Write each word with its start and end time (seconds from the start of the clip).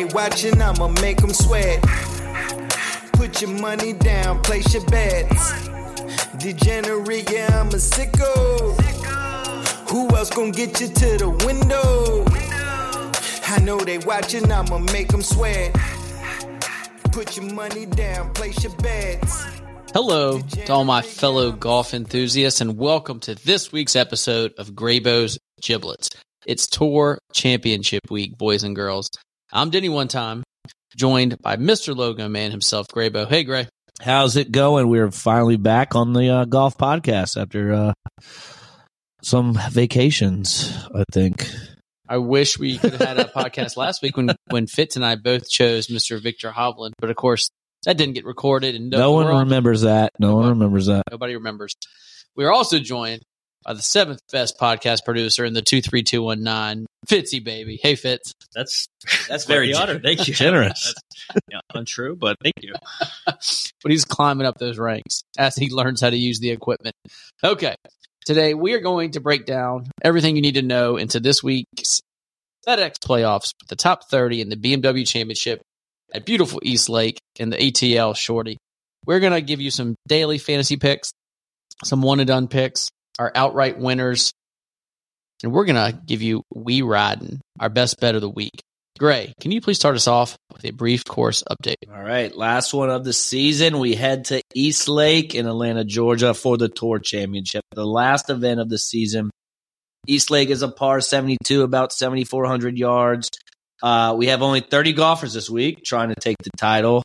they 0.00 0.14
watching, 0.14 0.62
I'ma 0.62 0.88
make 1.00 1.18
them 1.18 1.32
sweat. 1.32 1.82
Put 3.12 3.42
your 3.42 3.50
money 3.50 3.92
down, 3.92 4.40
place 4.42 4.72
your 4.72 4.84
bets. 4.86 5.68
Degenerate, 6.38 7.30
yeah, 7.30 7.60
I'm 7.60 7.68
a 7.68 7.80
sicko. 7.92 8.80
Who 9.90 10.08
else 10.16 10.30
gonna 10.30 10.52
get 10.52 10.80
you 10.80 10.88
to 10.88 11.18
the 11.18 11.30
window? 11.44 12.24
I 13.46 13.60
know 13.60 13.78
they 13.78 13.98
watching, 13.98 14.50
I'ma 14.50 14.78
make 14.78 15.08
them 15.08 15.22
sweat. 15.22 15.76
Put 17.12 17.36
your 17.36 17.52
money 17.52 17.84
down, 17.84 18.32
place 18.32 18.62
your 18.62 18.74
bets. 18.76 19.44
Hello 19.92 20.40
to 20.40 20.72
all 20.72 20.84
my 20.84 21.02
fellow 21.02 21.52
golf 21.52 21.92
enthusiasts, 21.92 22.60
and 22.62 22.78
welcome 22.78 23.20
to 23.20 23.34
this 23.34 23.70
week's 23.70 23.96
episode 23.96 24.54
of 24.56 24.72
Graybo's 24.72 25.38
Giblets. 25.60 26.08
It's 26.46 26.66
Tour 26.68 27.18
Championship 27.34 28.10
Week, 28.10 28.38
boys 28.38 28.62
and 28.62 28.74
girls. 28.74 29.10
I'm 29.52 29.70
Denny 29.70 29.88
One 29.88 30.06
Time, 30.06 30.44
joined 30.96 31.40
by 31.42 31.56
Mr. 31.56 31.94
Logo 31.96 32.28
Man 32.28 32.52
himself, 32.52 32.86
Graybo. 32.88 33.28
Hey, 33.28 33.42
Gray. 33.42 33.66
How's 34.00 34.36
it 34.36 34.52
going? 34.52 34.88
We're 34.88 35.10
finally 35.10 35.56
back 35.56 35.96
on 35.96 36.12
the 36.12 36.28
uh, 36.30 36.44
golf 36.44 36.78
podcast 36.78 37.40
after 37.40 37.72
uh, 37.72 37.92
some 39.22 39.58
vacations, 39.70 40.72
I 40.94 41.02
think. 41.12 41.50
I 42.08 42.18
wish 42.18 42.58
we 42.58 42.78
could 42.78 42.92
have 42.92 43.00
had 43.00 43.18
a 43.18 43.24
podcast 43.24 43.76
last 43.76 44.02
week 44.02 44.16
when 44.16 44.30
when 44.50 44.66
Fitz 44.68 44.94
and 44.96 45.04
I 45.04 45.16
both 45.16 45.48
chose 45.48 45.88
Mr. 45.88 46.22
Viktor 46.22 46.52
Hovland, 46.52 46.92
but 47.00 47.10
of 47.10 47.16
course 47.16 47.50
that 47.86 47.96
didn't 47.96 48.14
get 48.14 48.24
recorded, 48.24 48.74
and 48.76 48.88
No 48.90 49.12
one 49.12 49.26
remembers 49.26 49.82
that. 49.82 50.12
No 50.20 50.36
one 50.36 50.48
remembers 50.50 50.86
that. 50.86 51.02
Nobody 51.10 51.34
remembers. 51.34 51.74
We 52.36 52.44
are 52.44 52.52
also 52.52 52.78
joined 52.78 53.22
by 53.64 53.74
the 53.74 53.82
seventh 53.82 54.20
best 54.32 54.58
podcast 54.58 55.04
producer 55.04 55.44
in 55.44 55.52
the 55.52 55.62
two 55.62 55.82
three 55.82 56.02
two 56.02 56.22
one 56.22 56.42
nine, 56.42 56.86
Fitzy 57.06 57.42
baby. 57.42 57.78
Hey 57.82 57.94
Fitz. 57.94 58.32
That's 58.54 58.86
that's 59.28 59.44
Very 59.44 59.72
very 59.72 59.74
honor. 59.74 60.00
Thank 60.00 60.26
you. 60.26 60.34
generous. 60.34 60.94
That's, 61.28 61.46
yeah, 61.50 61.60
untrue, 61.74 62.16
but 62.16 62.36
thank 62.42 62.54
you. 62.62 62.74
but 63.26 63.90
he's 63.90 64.04
climbing 64.04 64.46
up 64.46 64.58
those 64.58 64.78
ranks 64.78 65.22
as 65.38 65.56
he 65.56 65.70
learns 65.70 66.00
how 66.00 66.10
to 66.10 66.16
use 66.16 66.40
the 66.40 66.50
equipment. 66.50 66.94
Okay. 67.42 67.74
Today 68.26 68.54
we 68.54 68.74
are 68.74 68.80
going 68.80 69.12
to 69.12 69.20
break 69.20 69.46
down 69.46 69.86
everything 70.02 70.36
you 70.36 70.42
need 70.42 70.54
to 70.54 70.62
know 70.62 70.96
into 70.96 71.20
this 71.20 71.42
week's 71.42 72.00
FedEx 72.66 72.98
playoffs, 72.98 73.52
the 73.68 73.76
top 73.76 74.08
30 74.10 74.42
in 74.42 74.48
the 74.50 74.56
BMW 74.56 75.06
Championship 75.06 75.62
at 76.12 76.26
beautiful 76.26 76.60
East 76.62 76.88
Lake 76.88 77.18
and 77.38 77.52
the 77.52 77.56
ATL 77.56 78.16
Shorty. 78.16 78.58
We're 79.06 79.20
going 79.20 79.32
to 79.32 79.40
give 79.40 79.60
you 79.60 79.70
some 79.70 79.96
daily 80.06 80.38
fantasy 80.38 80.76
picks, 80.76 81.12
some 81.84 82.02
one 82.02 82.20
and 82.20 82.28
done 82.28 82.48
picks, 82.48 82.90
our 83.20 83.30
outright 83.34 83.78
winners, 83.78 84.32
and 85.42 85.52
we're 85.52 85.66
going 85.66 85.76
to 85.76 86.00
give 86.06 86.22
you 86.22 86.42
We 86.54 86.80
Riding, 86.80 87.42
our 87.60 87.68
best 87.68 88.00
bet 88.00 88.14
of 88.14 88.22
the 88.22 88.30
week. 88.30 88.62
Gray, 88.98 89.34
can 89.40 89.52
you 89.52 89.60
please 89.60 89.76
start 89.76 89.94
us 89.94 90.08
off 90.08 90.36
with 90.52 90.64
a 90.64 90.70
brief 90.70 91.04
course 91.04 91.44
update? 91.50 91.74
All 91.94 92.02
right, 92.02 92.34
last 92.34 92.72
one 92.72 92.88
of 92.88 93.04
the 93.04 93.12
season. 93.12 93.78
We 93.78 93.94
head 93.94 94.24
to 94.26 94.40
East 94.54 94.88
Lake 94.88 95.34
in 95.34 95.46
Atlanta, 95.46 95.84
Georgia 95.84 96.32
for 96.32 96.56
the 96.56 96.70
Tour 96.70 96.98
Championship, 96.98 97.62
the 97.74 97.86
last 97.86 98.30
event 98.30 98.58
of 98.58 98.70
the 98.70 98.78
season. 98.78 99.30
East 100.06 100.30
Lake 100.30 100.48
is 100.48 100.62
a 100.62 100.68
par 100.68 101.02
72, 101.02 101.62
about 101.62 101.92
7,400 101.92 102.78
yards. 102.78 103.28
Uh, 103.82 104.14
we 104.16 104.28
have 104.28 104.40
only 104.40 104.60
30 104.60 104.94
golfers 104.94 105.34
this 105.34 105.50
week 105.50 105.84
trying 105.84 106.08
to 106.08 106.14
take 106.14 106.36
the 106.42 106.50
title. 106.56 107.02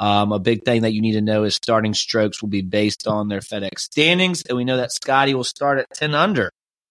Um, 0.00 0.32
a 0.32 0.38
big 0.38 0.64
thing 0.64 0.82
that 0.82 0.92
you 0.92 1.02
need 1.02 1.12
to 1.12 1.20
know 1.20 1.44
is 1.44 1.54
starting 1.54 1.94
strokes 1.94 2.40
will 2.40 2.48
be 2.48 2.62
based 2.62 3.06
on 3.06 3.28
their 3.28 3.40
FedEx 3.40 3.80
standings. 3.80 4.42
And 4.42 4.56
we 4.56 4.64
know 4.64 4.76
that 4.76 4.92
Scotty 4.92 5.34
will 5.34 5.44
start 5.44 5.78
at 5.78 5.86
10 5.94 6.14
under 6.14 6.50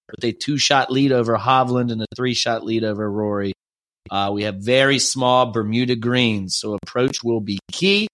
with 0.10 0.24
a 0.24 0.32
two 0.32 0.58
shot 0.58 0.92
lead 0.92 1.12
over 1.12 1.38
Hovland 1.38 1.92
and 1.92 2.02
a 2.02 2.06
three 2.16 2.34
shot 2.34 2.64
lead 2.64 2.84
over 2.84 3.10
Rory. 3.10 3.54
Uh, 4.10 4.32
we 4.34 4.44
have 4.44 4.56
very 4.56 5.00
small 5.00 5.52
Bermuda 5.52 5.96
greens, 5.96 6.56
so 6.56 6.78
approach 6.82 7.24
will 7.24 7.42
be 7.42 7.60
key. 7.72 8.08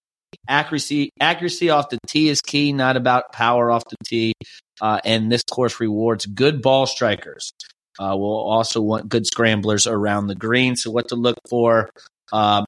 Accuracy, 0.48 1.10
accuracy 1.20 1.70
off 1.70 1.88
the 1.88 1.98
tee 2.08 2.28
is 2.28 2.40
key, 2.40 2.72
not 2.72 2.96
about 2.96 3.32
power 3.32 3.70
off 3.70 3.84
the 3.84 3.96
tee. 4.04 4.32
Uh, 4.80 5.00
and 5.04 5.30
this 5.30 5.42
course 5.44 5.78
rewards 5.78 6.26
good 6.26 6.60
ball 6.60 6.86
strikers. 6.86 7.52
Uh, 7.98 8.16
we'll 8.18 8.32
also 8.32 8.80
want 8.80 9.08
good 9.08 9.24
scramblers 9.24 9.86
around 9.86 10.26
the 10.26 10.34
green. 10.34 10.74
So 10.74 10.90
what 10.90 11.08
to 11.08 11.14
look 11.14 11.36
for? 11.48 11.90
Um, 12.32 12.64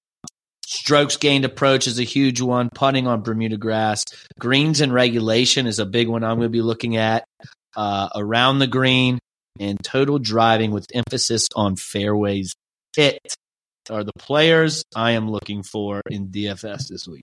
strokes 0.76 1.16
gained 1.16 1.44
approach 1.44 1.86
is 1.86 1.98
a 1.98 2.04
huge 2.04 2.40
one. 2.40 2.68
Putting 2.74 3.06
on 3.06 3.22
Bermuda 3.22 3.56
grass, 3.56 4.04
greens 4.38 4.80
and 4.80 4.92
regulation 4.92 5.66
is 5.66 5.78
a 5.78 5.86
big 5.86 6.08
one. 6.08 6.24
I'm 6.24 6.36
going 6.38 6.46
to 6.46 6.50
be 6.50 6.62
looking 6.62 6.96
at 6.96 7.24
uh, 7.76 8.08
around 8.14 8.58
the 8.58 8.66
green 8.66 9.18
and 9.58 9.82
total 9.82 10.18
driving 10.18 10.70
with 10.70 10.86
emphasis 10.94 11.48
on 11.54 11.76
fairways 11.76 12.54
hit 12.94 13.18
are 13.90 14.04
the 14.04 14.12
players 14.18 14.84
I 14.94 15.12
am 15.12 15.30
looking 15.30 15.62
for 15.62 16.00
in 16.10 16.28
DFS 16.28 16.88
this 16.88 17.06
week. 17.06 17.22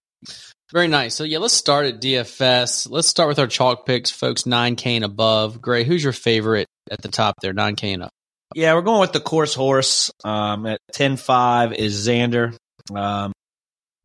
Very 0.72 0.88
nice. 0.88 1.13
So 1.13 1.24
yeah, 1.24 1.40
let's 1.40 1.53
start 1.53 1.86
at 1.86 2.02
DFS. 2.02 2.90
Let's 2.90 3.08
start 3.08 3.28
with 3.28 3.40
our 3.40 3.47
chalk 3.47 3.86
picks, 3.86 4.09
folks. 4.09 4.46
Nine 4.46 4.75
K 4.75 4.96
and 4.96 5.06
above. 5.06 5.62
Gray, 5.62 5.84
who's 5.84 6.03
your 6.03 6.13
favorite 6.13 6.68
at 6.90 7.02
the 7.02 7.09
top 7.09 7.36
there? 7.42 7.53
Nine 7.53 7.75
K 7.75 7.94
and 7.94 8.03
up. 8.03 8.12
Yeah, 8.56 8.74
we're 8.75 8.81
going 8.81 9.02
with 9.02 9.13
the 9.13 9.19
course 9.19 9.53
horse. 9.53 10.12
Um, 10.24 10.66
at 10.66 10.80
10-5 10.94 11.75
is 11.75 12.08
Xander. 12.08 12.56
Um, 12.94 13.34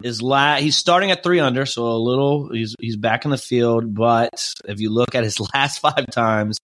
is 0.02 0.22
la- 0.22 0.56
he's 0.56 0.76
starting 0.76 1.10
at 1.10 1.22
three 1.22 1.40
under, 1.40 1.66
so 1.66 1.86
a 1.86 1.98
little 1.98 2.50
he's 2.52 2.74
he's 2.78 2.96
back 2.96 3.24
in 3.24 3.30
the 3.30 3.38
field. 3.38 3.94
But 3.94 4.52
if 4.66 4.80
you 4.80 4.90
look 4.90 5.14
at 5.14 5.24
his 5.24 5.40
last 5.54 5.78
five 5.78 6.06
times, 6.10 6.58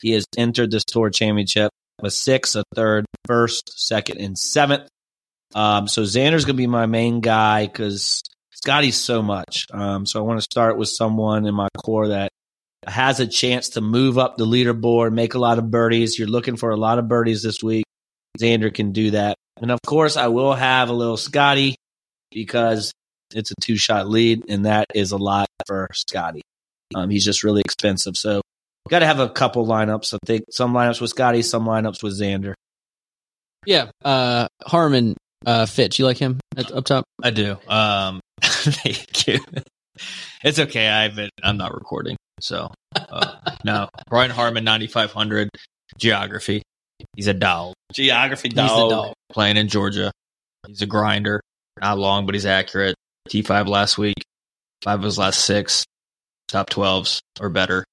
he 0.00 0.12
has 0.12 0.24
entered 0.36 0.70
this 0.70 0.84
tour 0.84 1.10
championship 1.10 1.70
a 2.02 2.10
six, 2.10 2.54
a 2.54 2.62
third, 2.74 3.06
first, 3.26 3.72
second, 3.78 4.18
and 4.18 4.38
seventh. 4.38 4.88
Um, 5.54 5.88
so 5.88 6.02
Xander's 6.02 6.44
gonna 6.44 6.56
be 6.56 6.66
my 6.66 6.86
main 6.86 7.20
guy 7.20 7.66
because 7.66 8.22
Scotty's 8.52 8.96
so 8.96 9.22
much. 9.22 9.66
Um, 9.72 10.06
so 10.06 10.20
I 10.20 10.22
want 10.22 10.38
to 10.38 10.42
start 10.42 10.76
with 10.76 10.88
someone 10.88 11.46
in 11.46 11.54
my 11.54 11.68
core 11.76 12.08
that 12.08 12.30
has 12.86 13.20
a 13.20 13.26
chance 13.26 13.70
to 13.70 13.80
move 13.80 14.18
up 14.18 14.36
the 14.36 14.46
leaderboard, 14.46 15.12
make 15.12 15.34
a 15.34 15.38
lot 15.38 15.58
of 15.58 15.70
birdies. 15.70 16.18
You're 16.18 16.28
looking 16.28 16.56
for 16.56 16.70
a 16.70 16.76
lot 16.76 16.98
of 16.98 17.08
birdies 17.08 17.42
this 17.42 17.62
week. 17.62 17.84
Xander 18.38 18.72
can 18.72 18.92
do 18.92 19.12
that. 19.12 19.36
And 19.60 19.70
of 19.70 19.80
course, 19.86 20.16
I 20.16 20.28
will 20.28 20.52
have 20.52 20.90
a 20.90 20.92
little 20.92 21.16
Scotty 21.16 21.76
because 22.36 22.92
it's 23.34 23.50
a 23.50 23.54
two 23.62 23.76
shot 23.76 24.08
lead, 24.08 24.44
and 24.48 24.66
that 24.66 24.86
is 24.94 25.10
a 25.10 25.16
lot 25.16 25.48
for 25.66 25.88
Scotty. 25.94 26.42
Um, 26.94 27.08
he's 27.08 27.24
just 27.24 27.42
really 27.42 27.62
expensive. 27.62 28.16
So 28.16 28.42
got 28.88 29.00
to 29.00 29.06
have 29.06 29.18
a 29.18 29.30
couple 29.30 29.66
lineups. 29.66 30.14
I 30.14 30.18
think 30.26 30.44
some 30.52 30.74
lineups 30.74 31.00
with 31.00 31.10
Scotty, 31.10 31.42
some 31.42 31.64
lineups 31.64 32.02
with 32.02 32.20
Xander. 32.20 32.52
Yeah. 33.64 33.90
Uh, 34.04 34.48
Harman 34.64 35.16
uh, 35.46 35.64
Fitch. 35.66 35.98
You 35.98 36.04
like 36.04 36.18
him 36.18 36.38
at, 36.56 36.70
up 36.70 36.84
top? 36.84 37.04
I 37.22 37.30
do. 37.30 37.56
Um, 37.66 38.20
thank 38.42 39.26
you. 39.26 39.40
It's 40.44 40.58
okay. 40.58 40.88
I've 40.88 41.16
been, 41.16 41.30
I'm 41.42 41.56
not 41.56 41.74
recording, 41.74 42.18
so 42.40 42.70
uh, 42.94 43.36
no. 43.64 43.88
Brian 44.10 44.30
Harman, 44.30 44.62
9500 44.62 45.48
geography. 45.98 46.62
He's 47.16 47.26
a 47.26 47.34
dog. 47.34 47.72
Geography 47.94 48.48
He's 48.48 48.56
the 48.56 48.66
dog. 48.66 49.14
Playing 49.32 49.56
in 49.56 49.68
Georgia. 49.68 50.12
He's 50.66 50.82
a 50.82 50.86
grinder. 50.86 51.40
Not 51.80 51.98
long, 51.98 52.26
but 52.26 52.34
he's 52.34 52.46
accurate. 52.46 52.94
T5 53.28 53.68
last 53.68 53.98
week. 53.98 54.22
Five 54.82 55.00
of 55.00 55.04
his 55.04 55.18
last 55.18 55.44
six. 55.44 55.84
Top 56.48 56.70
12s 56.70 57.20
or 57.40 57.48
better. 57.48 57.84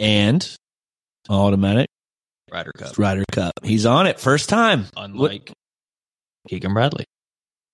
And 0.00 0.56
automatic 1.28 1.86
Ryder 2.50 2.72
Cup. 2.76 2.98
Ryder 2.98 3.24
Cup. 3.30 3.52
He's 3.62 3.86
on 3.86 4.06
it 4.06 4.18
first 4.18 4.48
time. 4.48 4.86
Unlike 4.96 5.52
Keegan 6.48 6.72
Bradley. 6.72 7.04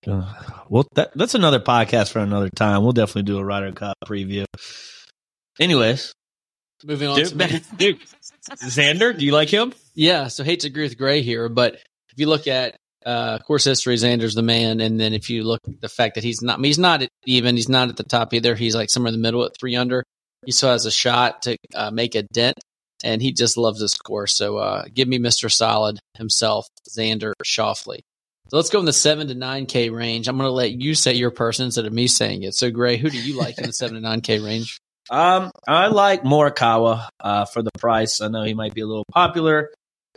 Uh, 0.06 0.33
well, 0.69 0.87
that, 0.95 1.11
that's 1.15 1.34
another 1.34 1.61
podcast 1.61 2.12
for 2.12 2.21
another 2.21 2.49
time. 2.49 2.83
We'll 2.83 2.93
definitely 2.93 3.25
do 3.25 3.39
a 3.39 3.45
Ryder 3.45 3.72
Cup 3.72 3.97
preview. 4.07 4.45
Anyways, 5.59 6.12
Moving 6.84 7.09
on. 7.09 7.22
to 7.22 7.37
me. 7.37 7.47
Dude, 7.47 7.77
dude, 7.77 7.99
Xander, 8.51 9.17
do 9.17 9.25
you 9.25 9.33
like 9.33 9.51
him? 9.51 9.75
Yeah. 9.95 10.28
So 10.28 10.43
hate 10.45 10.61
to 10.61 10.69
agree 10.69 10.84
with 10.84 10.97
Gray 10.97 11.21
here, 11.21 11.49
but 11.51 11.75
if 11.75 12.15
you 12.17 12.27
look 12.27 12.47
at 12.47 12.77
uh, 13.04 13.38
course 13.38 13.64
history, 13.64 13.94
Xander's 13.97 14.34
the 14.34 14.42
man, 14.42 14.80
and 14.80 14.98
then 14.98 15.14
if 15.14 15.30
you 15.30 15.44
look 15.44 15.60
at 15.66 15.80
the 15.80 15.88
fact 15.88 16.16
that 16.16 16.24
he's 16.24 16.42
not, 16.42 16.62
he's 16.64 16.78
not 16.78 17.02
even, 17.24 17.56
he's 17.56 17.68
not 17.68 17.88
at 17.88 17.97
the 17.97 18.02
top 18.02 18.34
either. 18.34 18.54
He's 18.54 18.74
like 18.74 18.91
somewhere 18.91 19.08
in 19.08 19.14
the 19.14 19.22
middle 19.22 19.44
at 19.44 19.52
three 19.58 19.76
under. 19.76 20.04
He 20.44 20.52
still 20.52 20.70
has 20.70 20.86
a 20.86 20.91
shot 20.91 21.42
to 21.42 21.56
uh, 21.74 21.91
make 21.91 22.14
a 22.14 22.22
dent, 22.22 22.58
and 23.04 23.20
he 23.20 23.32
just 23.32 23.56
loves 23.56 23.80
this 23.80 23.97
course. 23.97 24.34
So 24.36 24.58
uh, 24.58 24.84
give 24.92 25.08
me 25.08 25.18
Mister 25.18 25.48
Solid 25.48 25.98
himself, 26.16 26.66
Xander 26.88 27.32
Schauffele. 27.44 28.00
So 28.50 28.56
let's 28.56 28.70
go 28.70 28.80
in 28.80 28.84
the 28.84 28.92
seven 28.92 29.28
to 29.28 29.34
nine 29.34 29.66
K 29.66 29.91
range. 29.91 30.26
I'm 30.26 30.36
going 30.36 30.48
to 30.48 30.52
let 30.52 30.72
you 30.72 30.97
say 30.97 31.14
your 31.14 31.30
person 31.30 31.66
instead 31.66 31.86
of 31.86 31.92
me 31.92 32.08
saying 32.08 32.42
it. 32.42 32.54
So 32.54 32.70
Gray, 32.70 32.97
who 32.97 33.08
do 33.08 33.20
you 33.20 33.38
like 33.38 33.58
in 33.58 33.66
the 33.66 33.72
seven 33.72 33.94
to 33.94 34.00
nine 34.00 34.22
K 34.22 34.41
range? 34.41 34.78
um, 35.10 35.52
I 35.68 35.86
like 35.86 36.24
Morikawa 36.24 37.08
uh, 37.20 37.44
for 37.44 37.62
the 37.62 37.70
price. 37.78 38.20
I 38.20 38.28
know 38.28 38.42
he 38.42 38.54
might 38.54 38.74
be 38.74 38.80
a 38.80 38.86
little 38.86 39.06
popular. 39.12 39.70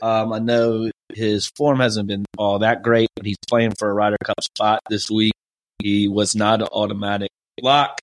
Um, 0.03 0.33
I 0.33 0.39
know 0.39 0.91
his 1.13 1.49
form 1.55 1.79
hasn't 1.79 2.09
been 2.09 2.25
all 2.37 2.59
that 2.59 2.83
great, 2.83 3.07
but 3.15 3.25
he's 3.25 3.37
playing 3.47 3.71
for 3.79 3.89
a 3.89 3.93
Ryder 3.93 4.17
Cup 4.21 4.43
spot 4.43 4.81
this 4.89 5.09
week. 5.09 5.31
He 5.79 6.09
was 6.09 6.35
not 6.35 6.61
an 6.61 6.67
automatic 6.73 7.29
lock. 7.61 7.99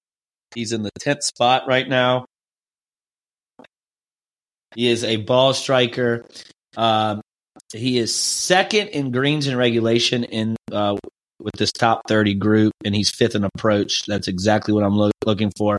He's 0.55 0.73
in 0.73 0.83
the 0.83 0.91
10th 0.99 1.25
spot 1.25 1.65
right 1.69 1.87
now. 1.87 2.25
He 4.75 4.89
is 4.89 5.05
a 5.05 5.17
ball 5.17 5.53
striker. 5.53 6.25
Um, 6.75 7.21
he 7.75 7.99
is 7.99 8.15
second 8.15 8.89
in 8.89 9.11
greens 9.11 9.47
and 9.47 9.59
regulation 9.59 10.25
in 10.25 10.57
uh, 10.73 10.97
with 11.39 11.55
this 11.59 11.71
top 11.71 12.01
30 12.09 12.33
group, 12.35 12.73
and 12.83 12.95
he's 12.95 13.11
fifth 13.11 13.35
in 13.35 13.45
approach. 13.45 14.07
That's 14.07 14.27
exactly 14.27 14.73
what 14.73 14.85
I'm 14.85 14.97
lo- 14.97 15.11
looking 15.27 15.53
for. 15.55 15.77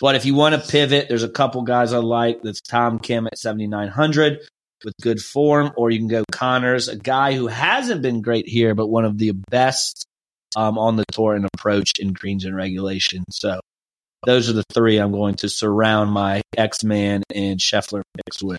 But 0.00 0.14
if 0.14 0.24
you 0.24 0.36
want 0.36 0.54
to 0.54 0.70
pivot, 0.70 1.08
there's 1.08 1.24
a 1.24 1.28
couple 1.28 1.62
guys 1.62 1.92
I 1.92 1.98
like. 1.98 2.42
That's 2.42 2.60
Tom 2.60 3.00
Kim 3.00 3.26
at 3.26 3.36
7,900 3.36 4.38
with 4.84 4.94
good 5.00 5.20
form, 5.20 5.72
or 5.76 5.90
you 5.90 5.98
can 5.98 6.08
go 6.08 6.24
Conners, 6.32 6.88
a 6.88 6.96
guy 6.96 7.34
who 7.34 7.46
hasn't 7.46 8.02
been 8.02 8.22
great 8.22 8.48
here, 8.48 8.74
but 8.74 8.88
one 8.88 9.04
of 9.04 9.18
the 9.18 9.32
best 9.50 10.06
um, 10.56 10.78
on 10.78 10.96
the 10.96 11.04
tour 11.12 11.36
in 11.36 11.46
approach 11.54 11.92
in 11.98 12.12
greens 12.12 12.44
and 12.44 12.56
regulation. 12.56 13.24
So 13.30 13.60
those 14.24 14.48
are 14.48 14.54
the 14.54 14.64
three 14.72 14.98
I'm 14.98 15.12
going 15.12 15.34
to 15.36 15.48
surround 15.48 16.10
my 16.10 16.42
X 16.56 16.84
Man 16.84 17.22
and 17.34 17.60
Scheffler 17.60 18.02
picks 18.16 18.42
with. 18.42 18.58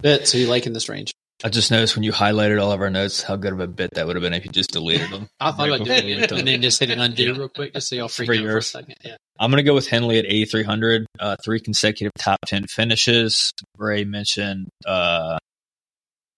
Bit. 0.00 0.28
So 0.28 0.38
you 0.38 0.46
like 0.46 0.66
in 0.66 0.72
this 0.72 0.88
range? 0.88 1.12
I 1.44 1.50
just 1.50 1.70
noticed 1.70 1.94
when 1.94 2.02
you 2.02 2.10
highlighted 2.10 2.60
all 2.60 2.72
of 2.72 2.80
our 2.80 2.90
notes 2.90 3.22
how 3.22 3.36
good 3.36 3.52
of 3.52 3.60
a 3.60 3.68
bit 3.68 3.94
that 3.94 4.06
would 4.06 4.16
have 4.16 4.22
been 4.22 4.34
if 4.34 4.44
you 4.44 4.50
just 4.50 4.72
deleted 4.72 5.10
them. 5.10 5.28
I 5.38 5.52
thought 5.52 5.68
Right 5.68 5.76
about 5.76 5.86
before 5.86 6.00
doing 6.00 6.18
it 6.18 6.32
and 6.32 6.48
then 6.48 6.62
just 6.62 6.80
hitting 6.80 6.98
undo 6.98 7.34
real 7.34 7.48
quick, 7.48 7.74
to 7.74 7.80
see 7.80 7.98
y'all 7.98 8.08
freak 8.08 8.26
For 8.26 8.34
out 8.34 8.42
for 8.42 8.58
a 8.58 8.62
second. 8.62 8.96
Yeah. 9.04 9.16
I'm 9.38 9.50
going 9.52 9.62
to 9.62 9.68
go 9.68 9.74
with 9.74 9.86
Henley 9.86 10.18
at 10.18 10.24
8,300. 10.26 11.06
Uh, 11.20 11.36
three 11.44 11.60
consecutive 11.60 12.12
top 12.18 12.40
10 12.46 12.66
finishes. 12.66 13.52
Ray 13.76 14.02
mentioned 14.02 14.68
uh, 14.84 15.38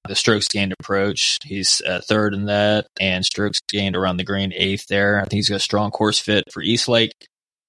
the 0.06 0.14
strokes 0.14 0.48
gained 0.48 0.74
approach. 0.78 1.38
He's 1.44 1.80
uh, 1.86 2.02
third 2.06 2.34
in 2.34 2.46
that, 2.46 2.86
and 3.00 3.24
strokes 3.24 3.58
gained 3.68 3.96
around 3.96 4.18
the 4.18 4.24
green, 4.24 4.52
eighth 4.54 4.86
there. 4.88 5.18
I 5.18 5.22
think 5.22 5.34
he's 5.34 5.48
got 5.48 5.56
a 5.56 5.60
strong 5.60 5.90
course 5.90 6.18
fit 6.18 6.44
for 6.52 6.62
East 6.62 6.88
Lake. 6.88 7.12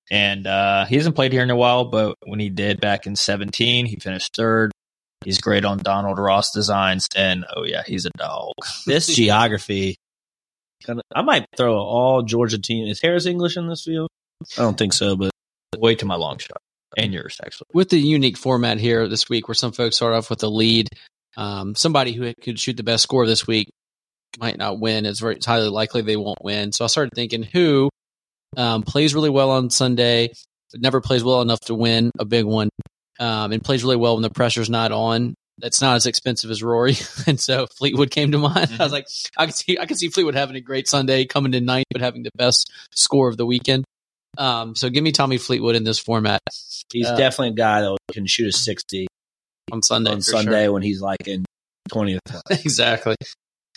And 0.10 0.46
uh, 0.46 0.84
he 0.86 0.96
hasn't 0.96 1.16
played 1.16 1.32
here 1.32 1.44
in 1.44 1.50
a 1.50 1.56
while, 1.56 1.86
but 1.86 2.16
when 2.26 2.42
he 2.42 2.50
did 2.50 2.82
back 2.82 3.08
in 3.08 3.16
17, 3.16 3.86
he 3.86 3.96
finished 3.96 4.36
third. 4.36 4.74
He's 5.24 5.40
great 5.40 5.66
on 5.66 5.78
Donald 5.78 6.18
Ross 6.18 6.52
designs, 6.52 7.08
and 7.16 7.46
oh, 7.56 7.64
yeah, 7.64 7.84
he's 7.86 8.06
a 8.06 8.12
dog. 8.18 8.54
This 8.88 9.08
geography, 9.16 9.98
kinda, 10.84 11.04
I 11.14 11.22
might 11.22 11.46
throw 11.56 11.76
all 11.78 12.24
Georgia 12.24 12.58
team. 12.58 12.88
Is 12.88 13.02
Harris 13.02 13.26
English 13.26 13.56
in 13.56 13.68
this 13.68 13.84
field? 13.84 14.10
I 14.58 14.62
don't 14.62 14.78
think 14.78 14.94
so, 14.94 15.16
but 15.16 15.32
Way 15.78 15.96
to 15.96 16.06
my 16.06 16.16
long 16.16 16.38
shot. 16.38 16.62
And 16.98 17.14
yours, 17.14 17.40
actually. 17.44 17.68
with 17.74 17.90
the 17.90 17.98
unique 17.98 18.38
format 18.38 18.78
here 18.78 19.08
this 19.08 19.30
week, 19.30 19.48
where 19.48 19.56
some 19.56 19.72
folks 19.72 19.96
start 19.96 20.14
off 20.14 20.30
with 20.30 20.44
a 20.44 20.50
lead, 20.50 20.90
um, 21.38 21.76
somebody 21.76 22.12
who 22.12 22.34
could 22.34 22.60
shoot 22.60 22.76
the 22.76 22.84
best 22.84 23.04
score 23.04 23.26
this 23.26 23.48
week 23.48 23.70
might 24.38 24.58
not 24.58 24.80
win. 24.80 25.06
It's 25.06 25.22
very 25.22 25.36
it's 25.36 25.46
highly 25.46 25.70
likely 25.70 26.02
they 26.02 26.18
won't 26.18 26.44
win. 26.44 26.74
So 26.74 26.84
I 26.84 26.88
started 26.88 27.14
thinking 27.16 27.44
who 27.44 27.90
um, 28.58 28.84
plays 28.84 29.16
really 29.16 29.30
well 29.30 29.52
on 29.52 29.70
Sunday, 29.70 30.34
but 30.72 30.82
never 30.82 31.00
plays 31.00 31.24
well 31.24 31.42
enough 31.42 31.62
to 31.62 31.76
win 31.76 32.12
a 32.20 32.26
big 32.26 32.44
one, 32.44 32.70
um, 33.20 33.52
and 33.52 33.64
plays 33.64 33.84
really 33.84 33.98
well 33.98 34.16
when 34.16 34.24
the 34.24 34.30
pressure's 34.30 34.70
not 34.70 34.92
on. 34.92 35.36
That's 35.58 35.82
not 35.82 35.96
as 35.96 36.08
expensive 36.08 36.50
as 36.50 36.64
Rory, 36.64 36.96
and 37.28 37.40
so 37.40 37.68
Fleetwood 37.78 38.10
came 38.10 38.32
to 38.32 38.40
mind. 38.40 38.72
I 38.80 38.84
was 38.84 38.92
like, 38.92 39.08
I 39.38 39.46
can 39.46 39.54
see, 39.54 39.78
I 39.78 39.86
can 39.86 39.96
see 39.96 40.10
Fleetwood 40.10 40.34
having 40.34 40.56
a 40.56 40.62
great 40.62 40.88
Sunday, 40.88 41.26
coming 41.26 41.54
in 41.54 41.66
ninth, 41.66 41.86
but 41.92 42.02
having 42.02 42.24
the 42.24 42.32
best 42.36 42.72
score 42.92 43.30
of 43.30 43.38
the 43.38 43.46
weekend. 43.46 43.86
Um, 44.38 44.76
so 44.76 44.90
give 44.90 45.04
me 45.04 45.12
Tommy 45.12 45.38
Fleetwood 45.38 45.76
in 45.76 45.84
this 45.84 46.00
format 46.00 46.42
he's 46.94 47.08
Uh, 47.08 47.16
definitely 47.16 47.50
a 47.50 47.54
guy 47.54 47.82
that 47.82 47.98
can 48.12 48.26
shoot 48.26 48.48
a 48.48 48.52
60 48.52 49.08
on 49.72 49.82
Sunday. 49.82 50.12
on 50.12 50.22
Sunday 50.22 50.68
when 50.68 50.82
he's 50.82 51.02
like 51.02 51.28
in 51.28 51.46
20th. 51.90 52.20
exactly. 52.50 53.16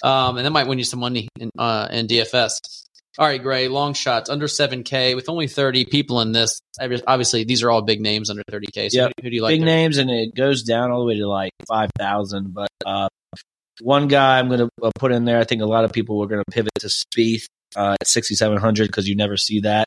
Um, 0.02 0.36
and 0.36 0.46
that 0.46 0.50
might 0.50 0.66
win 0.66 0.78
you 0.78 0.84
some 0.84 1.00
money 1.00 1.28
in 1.38 1.50
uh, 1.58 1.88
in 1.90 2.06
DFS. 2.06 2.58
All 3.16 3.26
right, 3.26 3.40
Gray, 3.40 3.68
long 3.68 3.94
shots 3.94 4.28
under 4.28 4.48
seven 4.48 4.82
K 4.82 5.14
with 5.14 5.28
only 5.28 5.46
thirty 5.46 5.84
people 5.84 6.20
in 6.20 6.32
this. 6.32 6.60
Obviously, 6.80 7.44
these 7.44 7.62
are 7.62 7.70
all 7.70 7.82
big 7.82 8.00
names 8.00 8.28
under 8.28 8.42
thirty 8.50 8.66
K. 8.72 8.88
So 8.88 9.02
Yep. 9.02 9.12
who, 9.16 9.22
who 9.24 9.30
do 9.30 9.36
you 9.36 9.42
like? 9.42 9.52
Big 9.52 9.60
there? 9.60 9.66
names, 9.66 9.98
and 9.98 10.10
it 10.10 10.34
goes 10.34 10.62
down 10.64 10.90
all 10.90 11.00
the 11.00 11.06
way 11.06 11.18
to 11.18 11.28
like 11.28 11.52
5,000. 11.68 12.52
But 12.52 12.68
uh, 12.84 13.08
one 13.80 14.08
guy 14.08 14.38
I'm 14.38 14.48
going 14.48 14.60
to 14.60 14.68
uh, 14.82 14.90
put 14.98 15.12
in 15.12 15.24
there, 15.24 15.38
I 15.38 15.44
think 15.44 15.62
a 15.62 15.66
lot 15.66 15.84
of 15.84 15.92
people 15.92 16.18
were 16.18 16.26
going 16.26 16.42
to 16.44 16.50
pivot 16.52 16.72
to 16.80 16.88
Spieth 16.88 17.46
uh, 17.76 17.96
at 18.00 18.06
6,700 18.06 18.88
because 18.88 19.08
you 19.08 19.14
never 19.14 19.36
see 19.36 19.60
that. 19.60 19.86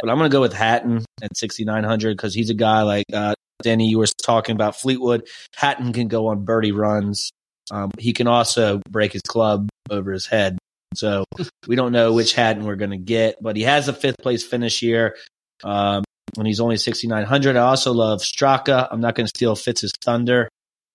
But 0.00 0.10
I'm 0.10 0.18
going 0.18 0.28
to 0.28 0.34
go 0.34 0.40
with 0.40 0.52
Hatton 0.52 1.04
at 1.22 1.36
6,900 1.36 2.16
because 2.16 2.34
he's 2.34 2.50
a 2.50 2.54
guy 2.54 2.82
like 2.82 3.06
uh, 3.12 3.34
Danny, 3.62 3.88
you 3.88 3.98
were 3.98 4.06
talking 4.06 4.56
about 4.56 4.76
Fleetwood. 4.76 5.28
Hatton 5.54 5.92
can 5.92 6.08
go 6.08 6.26
on 6.26 6.44
birdie 6.44 6.72
runs. 6.72 7.30
Um, 7.70 7.90
he 7.98 8.12
can 8.12 8.26
also 8.26 8.82
break 8.90 9.12
his 9.12 9.22
club 9.22 9.68
over 9.90 10.12
his 10.12 10.26
head. 10.26 10.58
So 10.94 11.24
we 11.66 11.76
don't 11.76 11.92
know 11.92 12.12
which 12.12 12.34
Hatton 12.34 12.64
we're 12.64 12.76
going 12.76 12.90
to 12.90 12.96
get, 12.96 13.42
but 13.42 13.56
he 13.56 13.62
has 13.62 13.88
a 13.88 13.92
fifth 13.92 14.18
place 14.18 14.44
finish 14.44 14.80
here. 14.80 15.16
Um, 15.62 16.04
when 16.36 16.46
he's 16.46 16.60
only 16.60 16.76
6,900. 16.76 17.56
I 17.56 17.60
also 17.60 17.92
love 17.92 18.20
Straka. 18.20 18.88
I'm 18.90 19.00
not 19.00 19.14
going 19.14 19.26
to 19.26 19.32
steal 19.34 19.54
Fitz's 19.54 19.92
thunder 20.02 20.48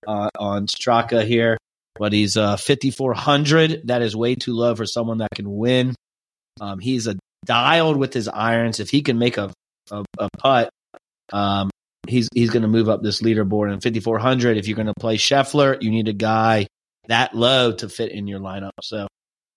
uh, 0.08 0.30
on 0.38 0.68
Straka 0.68 1.26
here, 1.26 1.58
but 1.98 2.14
he's 2.14 2.38
uh, 2.38 2.58
5,400. 2.58 3.88
That 3.88 4.02
is 4.02 4.16
way 4.16 4.36
too 4.36 4.54
low 4.54 4.76
for 4.76 4.86
someone 4.86 5.20
that 5.20 5.30
can 5.36 5.50
win. 5.50 5.96
Um, 6.60 6.80
he's 6.80 7.08
a 7.08 7.16
dialed 7.46 7.98
with 7.98 8.14
his 8.14 8.28
irons. 8.28 8.80
If 8.80 8.90
he 8.90 9.02
can 9.02 9.18
make 9.18 9.38
a, 9.38 9.52
a, 9.92 10.04
a 10.18 10.30
putt, 10.38 10.70
um, 11.32 11.70
he's 12.08 12.28
he's 12.34 12.50
going 12.50 12.64
to 12.64 12.68
move 12.68 12.90
up 12.90 13.02
this 13.02 13.22
leaderboard. 13.22 13.72
And 13.72 13.82
5,400, 13.82 14.58
if 14.58 14.68
you're 14.68 14.76
going 14.76 14.88
to 14.88 14.94
play 15.00 15.18
Scheffler, 15.18 15.82
you 15.82 15.90
need 15.90 16.08
a 16.08 16.14
guy 16.14 16.68
that 17.08 17.34
low 17.34 17.72
to 17.74 17.90
fit 17.90 18.12
in 18.12 18.28
your 18.28 18.40
lineup. 18.40 18.72
So 18.82 19.08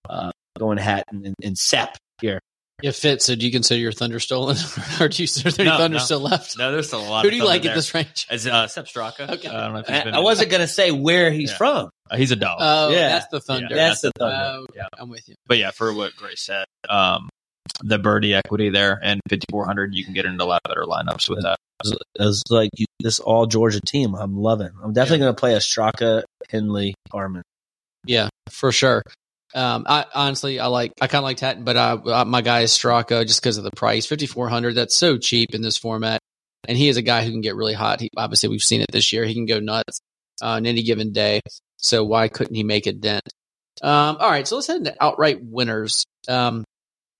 uh, 0.09 0.31
going 0.57 0.77
Hatton 0.77 1.25
and, 1.25 1.35
and 1.43 1.57
Sepp 1.57 1.97
here. 2.21 2.39
Yeah, 2.81 2.91
fit. 2.91 3.21
So 3.21 3.35
do 3.35 3.45
you 3.45 3.51
consider 3.51 3.79
your 3.79 3.91
thunder 3.91 4.19
stolen, 4.19 4.57
or 4.99 5.07
do 5.07 5.21
you 5.23 5.27
consider 5.27 5.61
any 5.61 5.69
No, 5.69 5.77
thunder 5.77 5.97
no. 5.99 6.03
still 6.03 6.19
left? 6.19 6.57
No, 6.57 6.71
there's 6.71 6.87
still 6.87 7.01
a 7.01 7.07
lot 7.07 7.23
Who 7.23 7.31
do 7.31 7.37
you 7.37 7.45
like 7.45 7.61
there. 7.61 7.71
at 7.71 7.75
this 7.75 7.93
range? 7.93 8.27
As 8.29 8.45
uh, 8.45 8.67
Sepp 8.67 8.85
Straka. 8.87 9.29
Okay. 9.29 9.47
I 9.47 9.61
don't 9.61 9.73
know 9.73 9.79
if 9.79 9.87
he's 9.87 9.95
I, 9.97 10.03
been 10.03 10.13
I 10.15 10.19
wasn't 10.19 10.49
going 10.49 10.61
to 10.61 10.67
say 10.67 10.91
where 10.91 11.31
he's 11.31 11.51
Yeah. 11.51 11.57
from. 11.57 11.89
Uh, 12.11 12.17
he's 12.17 12.31
a 12.31 12.35
dog. 12.35 12.57
Oh, 12.59 12.89
Yeah. 12.89 13.09
that's 13.09 13.27
the 13.27 13.39
thunder. 13.39 13.67
Yeah, 13.69 13.75
That's 13.89 14.01
the 14.01 14.11
thunder. 14.19 14.35
Oh, 14.35 14.65
Yeah. 14.75 14.87
I'm 14.97 15.07
with 15.09 15.29
you. 15.29 15.35
but 15.47 15.57
yeah, 15.59 15.71
for 15.71 15.93
what 15.93 16.15
Grace 16.17 16.41
said, 16.41 16.65
um, 16.89 17.29
the 17.81 17.99
birdie 17.99 18.33
equity 18.33 18.69
there 18.69 18.99
and 19.01 19.21
5400, 19.29 19.95
you 19.95 20.03
can 20.03 20.13
get 20.13 20.25
into 20.25 20.43
a 20.43 20.45
lot 20.45 20.61
better 20.67 20.83
lineups 20.83 21.29
with 21.29 21.43
that. 21.43 21.55
It's 22.19 22.41
like 22.49 22.69
you, 22.75 22.85
this 22.99 23.19
all 23.19 23.45
Georgia 23.45 23.79
team. 23.85 24.13
I'm 24.15 24.35
loving. 24.37 24.71
I'm 24.83 24.93
definitely 24.93 25.19
going 25.19 25.35
to 25.35 25.39
play 25.39 25.53
a 25.53 25.59
Straka, 25.59 26.23
Henley, 26.49 26.93
Harman. 27.11 27.43
Yeah, 28.05 28.29
for 28.49 28.71
sure. 28.71 29.03
Um, 29.55 29.85
I 29.87 30.05
honestly, 30.13 30.59
I 30.59 30.67
like, 30.67 30.93
I 30.99 31.07
kind 31.07 31.19
of 31.19 31.25
like 31.25 31.39
Hatton, 31.39 31.63
but 31.63 31.77
I, 31.77 31.97
I, 32.07 32.23
my 32.23 32.41
guy 32.41 32.61
is 32.61 32.71
Straka 32.71 33.25
just 33.27 33.41
because 33.41 33.57
of 33.57 33.63
the 33.63 33.71
price, 33.71 34.05
fifty 34.05 34.25
four 34.25 34.49
hundred. 34.49 34.75
That's 34.75 34.95
so 34.95 35.17
cheap 35.17 35.53
in 35.53 35.61
this 35.61 35.77
format, 35.77 36.19
and 36.67 36.77
he 36.77 36.89
is 36.89 36.97
a 36.97 37.01
guy 37.03 37.23
who 37.23 37.31
can 37.31 37.41
get 37.41 37.55
really 37.55 37.73
hot. 37.73 38.01
He, 38.01 38.09
obviously, 38.17 38.49
we've 38.49 38.63
seen 38.63 38.81
it 38.81 38.91
this 38.91 39.13
year. 39.13 39.25
He 39.25 39.35
can 39.35 39.45
go 39.45 39.59
nuts 39.59 39.99
uh, 40.41 40.47
on 40.47 40.65
any 40.65 40.81
given 40.81 41.11
day. 41.11 41.41
So 41.77 42.03
why 42.03 42.29
couldn't 42.29 42.55
he 42.55 42.63
make 42.63 42.87
a 42.87 42.93
dent? 42.93 43.27
Um, 43.81 44.17
all 44.19 44.29
right, 44.29 44.47
so 44.47 44.55
let's 44.55 44.67
head 44.67 44.77
into 44.77 44.95
outright 44.99 45.43
winners. 45.43 46.03
Um, 46.27 46.63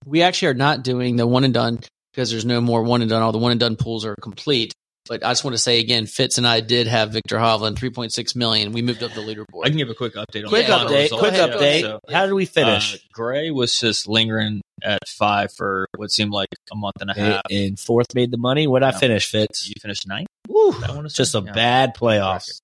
we 0.06 0.22
actually 0.22 0.50
are 0.50 0.54
not 0.54 0.84
doing 0.84 1.18
the 1.18 1.28
one 1.28 1.44
and 1.44 1.54
done 1.54 1.80
because 2.12 2.32
there's 2.32 2.46
no 2.46 2.62
more 2.62 2.84
one 2.84 3.02
and 3.02 3.10
done. 3.10 3.22
All 3.22 3.32
the 3.32 3.38
one 3.38 3.52
and 3.52 3.60
done 3.60 3.76
pools 3.76 4.06
are 4.06 4.16
complete. 4.16 4.74
But 5.10 5.24
I 5.26 5.32
just 5.32 5.44
want 5.44 5.54
to 5.56 5.62
say 5.62 5.80
again, 5.80 6.06
Fitz 6.06 6.38
and 6.38 6.48
I 6.48 6.62
did 6.62 6.88
have 6.88 7.12
Viktor 7.12 7.36
Hovland, 7.38 7.76
3.6 7.76 8.36
million. 8.38 8.72
We 8.72 8.82
moved 8.82 9.04
up 9.04 9.12
the 9.14 9.20
leaderboard. 9.22 9.66
I 9.66 9.68
can 9.70 9.78
give 9.78 9.90
a 9.90 9.94
quick 9.94 10.14
update 10.16 10.44
on 10.44 10.50
Quick 10.50 10.68
the 10.68 10.74
update. 10.74 11.04
results. 11.04 11.20
Quick 11.22 11.34
ahead, 11.34 11.50
Yeah, 11.50 11.56
update. 11.58 11.82
so, 11.82 12.00
How 12.10 12.26
did 12.26 12.34
we 12.34 12.46
finish? 12.46 12.96
Uh, 12.96 12.98
Gray 13.12 13.52
was 13.52 13.78
just 13.78 14.08
lingering 14.08 14.62
at 14.82 15.00
five 15.08 15.52
for 15.58 15.88
what 15.98 16.10
seemed 16.12 16.32
like 16.32 16.48
a 16.72 16.76
month 16.76 16.96
and 17.02 17.10
a 17.10 17.14
half. 17.14 17.42
and 17.52 17.78
fourth 17.78 18.16
made 18.16 18.32
the 18.32 18.38
money. 18.38 18.66
What 18.66 18.82
I 18.84 18.92
No. 18.92 18.98
finish, 18.98 19.28
Fitz? 19.30 19.68
You 19.68 19.74
finished 19.82 20.08
ninth, 20.08 20.28
Woo, 20.48 20.72
I 20.72 21.02
just 21.10 21.36
a 21.36 21.44
Yeah. 21.46 21.52
bad 21.52 21.96
playoffs. 21.96 22.60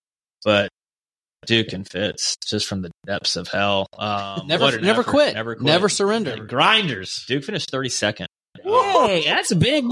but 0.46 0.70
Duke 1.46 1.74
and 1.74 1.90
Fitz 1.90 2.36
just 2.46 2.68
from 2.68 2.82
the 2.82 2.92
depths 3.06 3.36
of 3.36 3.48
hell. 3.50 3.88
Um, 3.98 4.48
never, 4.48 4.64
what 4.66 4.74
an 4.76 4.82
never 4.82 5.02
effort. 5.02 5.10
quit, 5.12 5.34
never 5.34 5.56
never, 5.60 5.88
quit. 5.88 5.92
surrender. 5.98 6.36
Never- 6.36 6.46
Grinders. 6.46 7.26
Duke 7.28 7.44
finished 7.44 7.70
32nd. 7.72 8.28
Hey, 8.72 9.24
that's 9.26 9.52
a 9.52 9.56
big. 9.56 9.86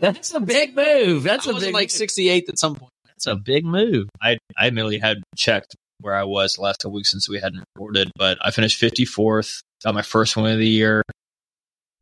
That's 0.00 0.32
a 0.34 0.40
big 0.40 0.76
move. 0.76 1.22
That's 1.24 1.46
I 1.46 1.50
a 1.50 1.54
was 1.54 1.64
big. 1.64 1.74
like 1.74 1.84
move. 1.86 1.90
68 1.92 2.48
at 2.48 2.58
some 2.58 2.74
point. 2.76 2.92
That's 3.06 3.26
a 3.26 3.34
big 3.36 3.64
move. 3.64 4.08
I 4.22 4.38
I 4.56 4.68
admittedly 4.68 4.98
had 4.98 5.18
checked 5.36 5.74
where 6.00 6.14
I 6.14 6.22
was 6.24 6.54
the 6.54 6.62
last 6.62 6.78
couple 6.80 6.92
weeks 6.94 7.10
since 7.10 7.28
we 7.28 7.40
hadn't 7.40 7.64
recorded, 7.74 8.12
but 8.16 8.38
I 8.40 8.50
finished 8.52 8.80
54th. 8.80 9.60
Got 9.84 9.94
my 9.94 10.02
first 10.02 10.36
win 10.36 10.52
of 10.52 10.58
the 10.58 10.68
year. 10.68 11.02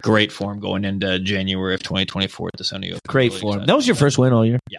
Great 0.02 0.30
form 0.30 0.60
going 0.60 0.84
into 0.84 1.18
January 1.20 1.72
of 1.74 1.82
2024 1.82 2.48
at 2.52 2.58
the 2.58 2.64
Sony 2.64 2.88
Open. 2.90 3.00
Great 3.08 3.30
Really 3.30 3.40
form. 3.40 3.52
excited. 3.54 3.68
That 3.70 3.76
was 3.76 3.86
your 3.86 3.96
first 3.96 4.18
win 4.18 4.34
all 4.34 4.44
year. 4.44 4.58
Yeah. 4.68 4.78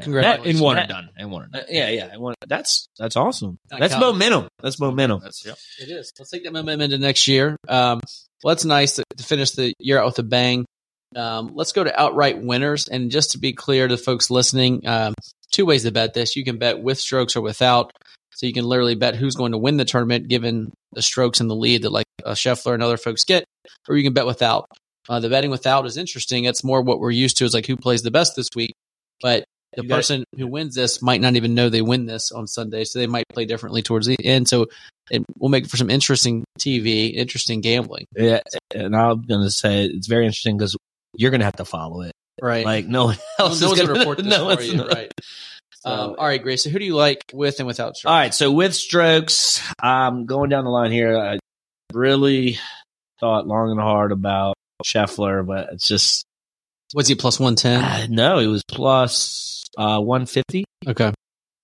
Congratulations. 0.00 0.56
And 0.60 0.64
one 0.64 0.76
That- 0.76 0.82
and 0.82 0.88
done. 0.88 1.08
And 1.16 1.30
one 1.32 1.42
and 1.44 1.56
Uh, 1.56 1.60
yeah, 1.68 1.88
yeah. 1.90 2.10
I 2.12 2.16
want, 2.16 2.36
that's 2.46 2.88
that's 2.98 3.16
awesome. 3.16 3.58
That 3.70 3.80
That's 3.80 3.94
counts. 3.94 4.04
momentum. 4.06 4.48
That's 4.62 4.78
momentum. 4.78 5.20
That's 5.22 5.44
yep. 5.44 5.58
It 5.80 5.90
is. 5.90 6.12
Let's 6.18 6.30
take 6.30 6.44
that 6.44 6.52
momentum 6.52 6.82
into 6.82 6.98
next 6.98 7.26
year. 7.28 7.56
Um, 7.68 8.00
well, 8.42 8.54
that's 8.54 8.64
nice 8.64 8.94
to, 8.96 9.04
to 9.16 9.24
finish 9.24 9.50
the 9.52 9.72
year 9.80 9.98
out 9.98 10.06
with 10.06 10.18
a 10.20 10.22
bang. 10.22 10.64
Um, 11.16 11.50
let's 11.54 11.72
go 11.72 11.82
to 11.82 12.00
outright 12.00 12.40
winners. 12.40 12.86
And 12.88 13.10
just 13.10 13.32
to 13.32 13.38
be 13.38 13.52
clear 13.52 13.88
to 13.88 13.96
folks 13.96 14.30
listening, 14.30 14.86
um, 14.86 15.14
two 15.50 15.66
ways 15.66 15.82
to 15.82 15.90
bet 15.90 16.14
this. 16.14 16.36
You 16.36 16.44
can 16.44 16.58
bet 16.58 16.80
with 16.80 16.98
strokes 16.98 17.34
or 17.34 17.40
without. 17.40 17.90
So 18.32 18.46
you 18.46 18.52
can 18.52 18.64
literally 18.64 18.94
bet 18.94 19.16
who's 19.16 19.34
going 19.34 19.52
to 19.52 19.58
win 19.58 19.76
the 19.76 19.84
tournament 19.84 20.28
given 20.28 20.72
the 20.92 21.02
strokes 21.02 21.40
in 21.40 21.48
the 21.48 21.56
lead 21.56 21.82
that 21.82 21.90
like 21.90 22.06
uh, 22.24 22.32
Scheffler 22.32 22.74
and 22.74 22.82
other 22.82 22.96
folks 22.96 23.24
get, 23.24 23.44
or 23.88 23.96
you 23.96 24.04
can 24.04 24.14
bet 24.14 24.24
without. 24.24 24.66
Uh, 25.08 25.18
the 25.18 25.28
betting 25.28 25.50
without 25.50 25.84
is 25.84 25.96
interesting. 25.96 26.44
It's 26.44 26.62
more 26.62 26.80
what 26.80 27.00
we're 27.00 27.10
used 27.10 27.38
to 27.38 27.44
is 27.44 27.52
like 27.54 27.66
who 27.66 27.76
plays 27.76 28.02
the 28.02 28.10
best 28.12 28.36
this 28.36 28.48
week. 28.54 28.72
But 29.20 29.44
the 29.76 29.82
You 29.84 29.88
person 29.88 30.24
who 30.36 30.46
wins 30.46 30.74
this 30.74 31.00
might 31.02 31.20
not 31.20 31.36
even 31.36 31.54
know 31.54 31.68
they 31.68 31.82
win 31.82 32.06
this 32.06 32.32
on 32.32 32.46
Sunday, 32.46 32.84
so 32.84 32.98
they 32.98 33.06
might 33.06 33.24
play 33.32 33.44
differently 33.44 33.82
towards 33.82 34.06
the 34.06 34.16
end. 34.24 34.48
So 34.48 34.66
it 35.10 35.22
will 35.38 35.48
make 35.48 35.66
for 35.66 35.76
some 35.76 35.90
interesting 35.90 36.44
TV, 36.58 37.12
interesting 37.14 37.60
gambling. 37.60 38.06
Yeah, 38.16 38.40
and 38.74 38.96
I'm 38.96 39.22
gonna 39.22 39.50
say 39.50 39.84
it's 39.84 40.06
very 40.08 40.24
interesting 40.26 40.56
because 40.58 40.76
you're 41.16 41.30
gonna 41.30 41.44
have 41.44 41.56
to 41.56 41.64
follow 41.64 42.02
it. 42.02 42.12
Right. 42.42 42.64
Like 42.64 42.86
no 42.86 43.06
one 43.06 43.16
else 43.38 43.60
one's 43.60 43.62
is 43.62 43.78
going 43.78 43.86
gonna 43.86 43.98
report 43.98 44.18
this 44.22 44.26
no 44.26 44.54
for 44.56 44.62
you. 44.62 44.76
not. 44.76 44.88
Right. 44.92 45.12
So- 45.82 45.90
Um, 45.90 46.14
all 46.18 46.26
right, 46.26 46.42
Grace. 46.42 46.64
So 46.64 46.68
who 46.68 46.78
do 46.78 46.84
you 46.84 46.94
like 46.94 47.24
with 47.32 47.58
and 47.58 47.66
without 47.66 47.96
strokes? 47.96 48.10
All 48.12 48.18
right, 48.18 48.34
so 48.34 48.52
with 48.52 48.74
strokes, 48.74 49.62
I'm 49.82 50.26
going 50.26 50.50
down 50.50 50.64
the 50.64 50.70
line 50.70 50.92
here. 50.92 51.16
I 51.16 51.38
really 51.94 52.58
thought 53.18 53.46
long 53.46 53.70
and 53.70 53.80
hard 53.80 54.12
about 54.12 54.56
Scheffler, 54.84 55.46
but 55.46 55.70
it's 55.72 55.88
just 55.88 56.26
Was 56.94 57.08
he 57.08 57.14
plus 57.14 57.38
110? 57.38 57.82
uh, 57.82 58.06
no. 58.10 58.38
It 58.38 58.46
was 58.48 58.62
plus 58.64 59.64
uh, 59.78 60.00
150. 60.00 60.64
Okay. 60.88 61.12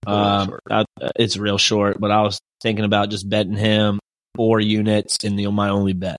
Um, 0.06 0.46
short. 0.48 0.60
I, 0.70 0.84
it's 1.16 1.36
real 1.36 1.58
short, 1.58 1.98
but 2.00 2.10
I 2.10 2.22
was 2.22 2.38
thinking 2.62 2.84
about 2.84 3.10
just 3.10 3.28
betting 3.28 3.56
him 3.56 3.98
four 4.36 4.60
units 4.60 5.24
in 5.24 5.34
the 5.36 5.46
my 5.50 5.70
only 5.70 5.94
bet. 5.94 6.16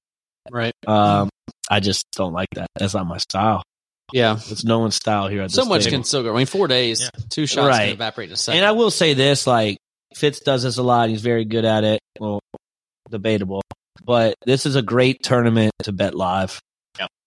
Right. 0.51 0.73
Um, 0.85 1.29
I 1.69 1.79
just 1.79 2.05
don't 2.15 2.33
like 2.33 2.49
that. 2.55 2.67
That's 2.75 2.93
not 2.93 3.07
my 3.07 3.17
style. 3.17 3.63
Yeah. 4.13 4.35
It's 4.49 4.63
no 4.63 4.79
one's 4.79 4.95
style 4.95 5.27
here 5.27 5.41
at 5.43 5.51
So 5.51 5.61
this 5.61 5.69
much 5.69 5.83
table. 5.85 5.97
can 5.97 6.03
still 6.03 6.23
go. 6.23 6.33
I 6.33 6.37
mean, 6.37 6.45
four 6.45 6.67
days, 6.67 7.01
Yeah. 7.01 7.09
two 7.29 7.45
shots 7.45 7.67
Right. 7.67 7.85
can 7.85 7.93
evaporate 7.93 8.29
in 8.29 8.33
a 8.33 8.37
second. 8.37 8.57
And 8.59 8.65
I 8.65 8.71
will 8.71 8.91
say 8.91 9.13
this, 9.13 9.45
like 9.47 9.77
Fitz 10.15 10.39
does 10.41 10.63
this 10.63 10.77
a 10.77 10.83
lot. 10.83 11.09
He's 11.09 11.21
very 11.21 11.45
good 11.45 11.65
at 11.65 11.83
it. 11.83 11.99
Well, 12.19 12.39
debatable, 13.09 13.61
but 14.03 14.35
this 14.45 14.65
is 14.65 14.75
a 14.75 14.81
great 14.81 15.23
tournament 15.23 15.71
to 15.83 15.91
bet 15.91 16.13
live. 16.15 16.59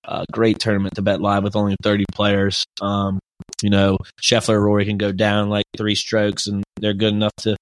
A 0.05 0.25
great 0.33 0.59
tournament 0.59 0.95
to 0.95 1.03
bet 1.03 1.21
live 1.21 1.45
with 1.45 1.57
only 1.57 1.77
30 1.83 2.05
players. 2.13 2.65
Um, 2.81 3.19
you 3.63 3.71
know, 3.71 3.99
Scheffler 4.23 4.61
Rory 4.61 4.87
can 4.87 4.99
go 4.99 5.13
down 5.13 5.51
like 5.51 5.65
three 5.77 5.95
strokes 5.95 6.47
and 6.47 6.63
they're 6.77 6.95
good 6.95 7.13
enough 7.13 7.35
to, 7.39 7.57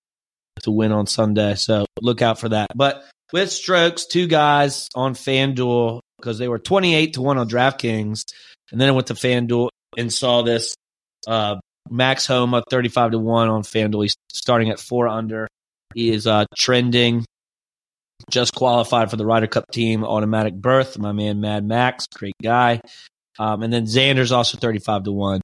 to 0.63 0.71
win 0.71 0.93
on 0.93 1.07
Sunday. 1.07 1.55
So 1.57 1.87
look 2.01 2.23
out 2.23 2.39
for 2.39 2.51
that. 2.51 2.69
But 2.75 3.05
with 3.33 3.51
strokes, 3.51 4.07
two 4.07 4.27
guys 4.27 4.89
on 4.95 5.15
FanDuel 5.15 6.01
because 6.19 6.39
they 6.39 6.49
were 6.49 6.59
28 6.59 7.15
to 7.15 7.23
1 7.23 7.39
on 7.39 7.49
DraftKings. 7.49 8.23
And 8.71 8.81
then 8.81 8.89
I 8.89 8.93
went 8.93 9.09
to 9.09 9.15
FanDuel 9.15 9.69
and 9.97 10.13
saw 10.13 10.43
this 10.43 10.75
uh, 11.27 11.57
Max 11.91 12.27
Homa, 12.27 12.63
35 12.71 13.13
to 13.13 13.19
1 13.19 13.49
on 13.49 13.63
FanDuel. 13.63 14.03
He's 14.03 14.17
starting 14.33 14.71
at 14.71 14.81
four 14.81 15.09
under. 15.09 15.49
He 15.95 16.11
is 16.11 16.27
uh, 16.27 16.45
trending, 16.57 17.25
just 18.31 18.55
qualified 18.55 19.11
for 19.11 19.17
the 19.17 19.27
Ryder 19.27 19.47
Cup 19.47 19.71
team, 19.71 20.05
automatic 20.05 20.55
berth. 20.55 20.99
My 20.99 21.13
man, 21.13 21.41
Mad 21.41 21.65
Max, 21.65 22.07
great 22.07 22.35
guy. 22.43 22.81
Um, 23.39 23.63
and 23.63 23.73
then 23.73 23.85
Xander's 23.85 24.33
also 24.33 24.59
35 24.59 25.05
to 25.05 25.13
1. 25.13 25.41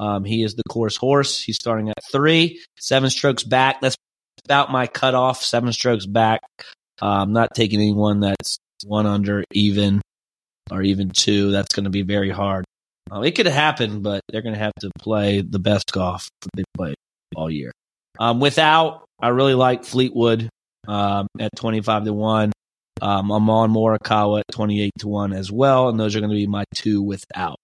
Um, 0.00 0.24
he 0.24 0.42
is 0.42 0.54
the 0.54 0.64
course 0.64 0.96
horse. 0.96 1.40
He's 1.40 1.56
starting 1.56 1.88
at 1.88 1.98
three, 2.10 2.62
seven 2.78 3.10
strokes 3.10 3.44
back. 3.44 3.80
That's 3.80 3.96
about 4.44 4.72
my 4.72 4.86
cutoff, 4.86 5.42
seven 5.42 5.72
strokes 5.72 6.06
back. 6.06 6.40
Uh, 7.00 7.22
I'm 7.22 7.32
not 7.32 7.54
taking 7.54 7.80
anyone 7.80 8.20
that's 8.20 8.58
one 8.86 9.06
under, 9.06 9.44
even, 9.52 10.00
or 10.70 10.82
even 10.82 11.10
two. 11.10 11.50
That's 11.50 11.74
going 11.74 11.84
to 11.84 11.90
be 11.90 12.02
very 12.02 12.30
hard. 12.30 12.64
Uh, 13.12 13.20
it 13.20 13.32
could 13.32 13.46
happen, 13.46 14.00
but 14.00 14.22
they're 14.28 14.42
going 14.42 14.54
to 14.54 14.60
have 14.60 14.74
to 14.80 14.90
play 14.98 15.42
the 15.42 15.58
best 15.58 15.92
golf 15.92 16.28
they 16.54 16.64
play 16.76 16.94
all 17.36 17.50
year. 17.50 17.70
Um, 18.18 18.40
without, 18.40 19.04
I 19.20 19.28
really 19.28 19.54
like 19.54 19.84
Fleetwood 19.84 20.48
um, 20.86 21.26
at 21.38 21.50
25 21.56 22.04
to 22.04 22.12
1. 22.12 22.52
Um, 23.02 23.30
I'm 23.30 23.50
on 23.50 23.70
Morikawa 23.70 24.40
at 24.40 24.44
28 24.52 24.92
to 25.00 25.08
1 25.08 25.32
as 25.32 25.50
well, 25.50 25.88
and 25.88 25.98
those 25.98 26.14
are 26.16 26.20
going 26.20 26.30
to 26.30 26.36
be 26.36 26.46
my 26.46 26.64
two 26.74 27.02
without. 27.02 27.56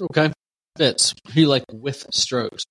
okay. 0.00 0.32
Fits. 0.76 1.14
Who 1.32 1.42
you 1.42 1.46
like 1.46 1.64
with 1.72 2.06
strokes? 2.12 2.64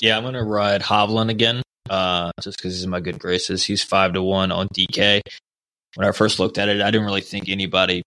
Yeah, 0.00 0.16
I'm 0.16 0.24
gonna 0.24 0.42
ride 0.42 0.80
Hovland 0.80 1.28
again, 1.28 1.62
uh, 1.90 2.30
just 2.40 2.56
because 2.56 2.74
he's 2.74 2.84
in 2.84 2.90
my 2.90 3.00
good 3.00 3.18
graces. 3.18 3.62
He's 3.62 3.84
five 3.84 4.14
to 4.14 4.22
one 4.22 4.50
on 4.50 4.66
DK. 4.68 5.20
When 5.94 6.08
I 6.08 6.12
first 6.12 6.38
looked 6.38 6.56
at 6.56 6.70
it, 6.70 6.80
I 6.80 6.90
didn't 6.90 7.06
really 7.06 7.20
think 7.20 7.48
anybody 7.48 8.02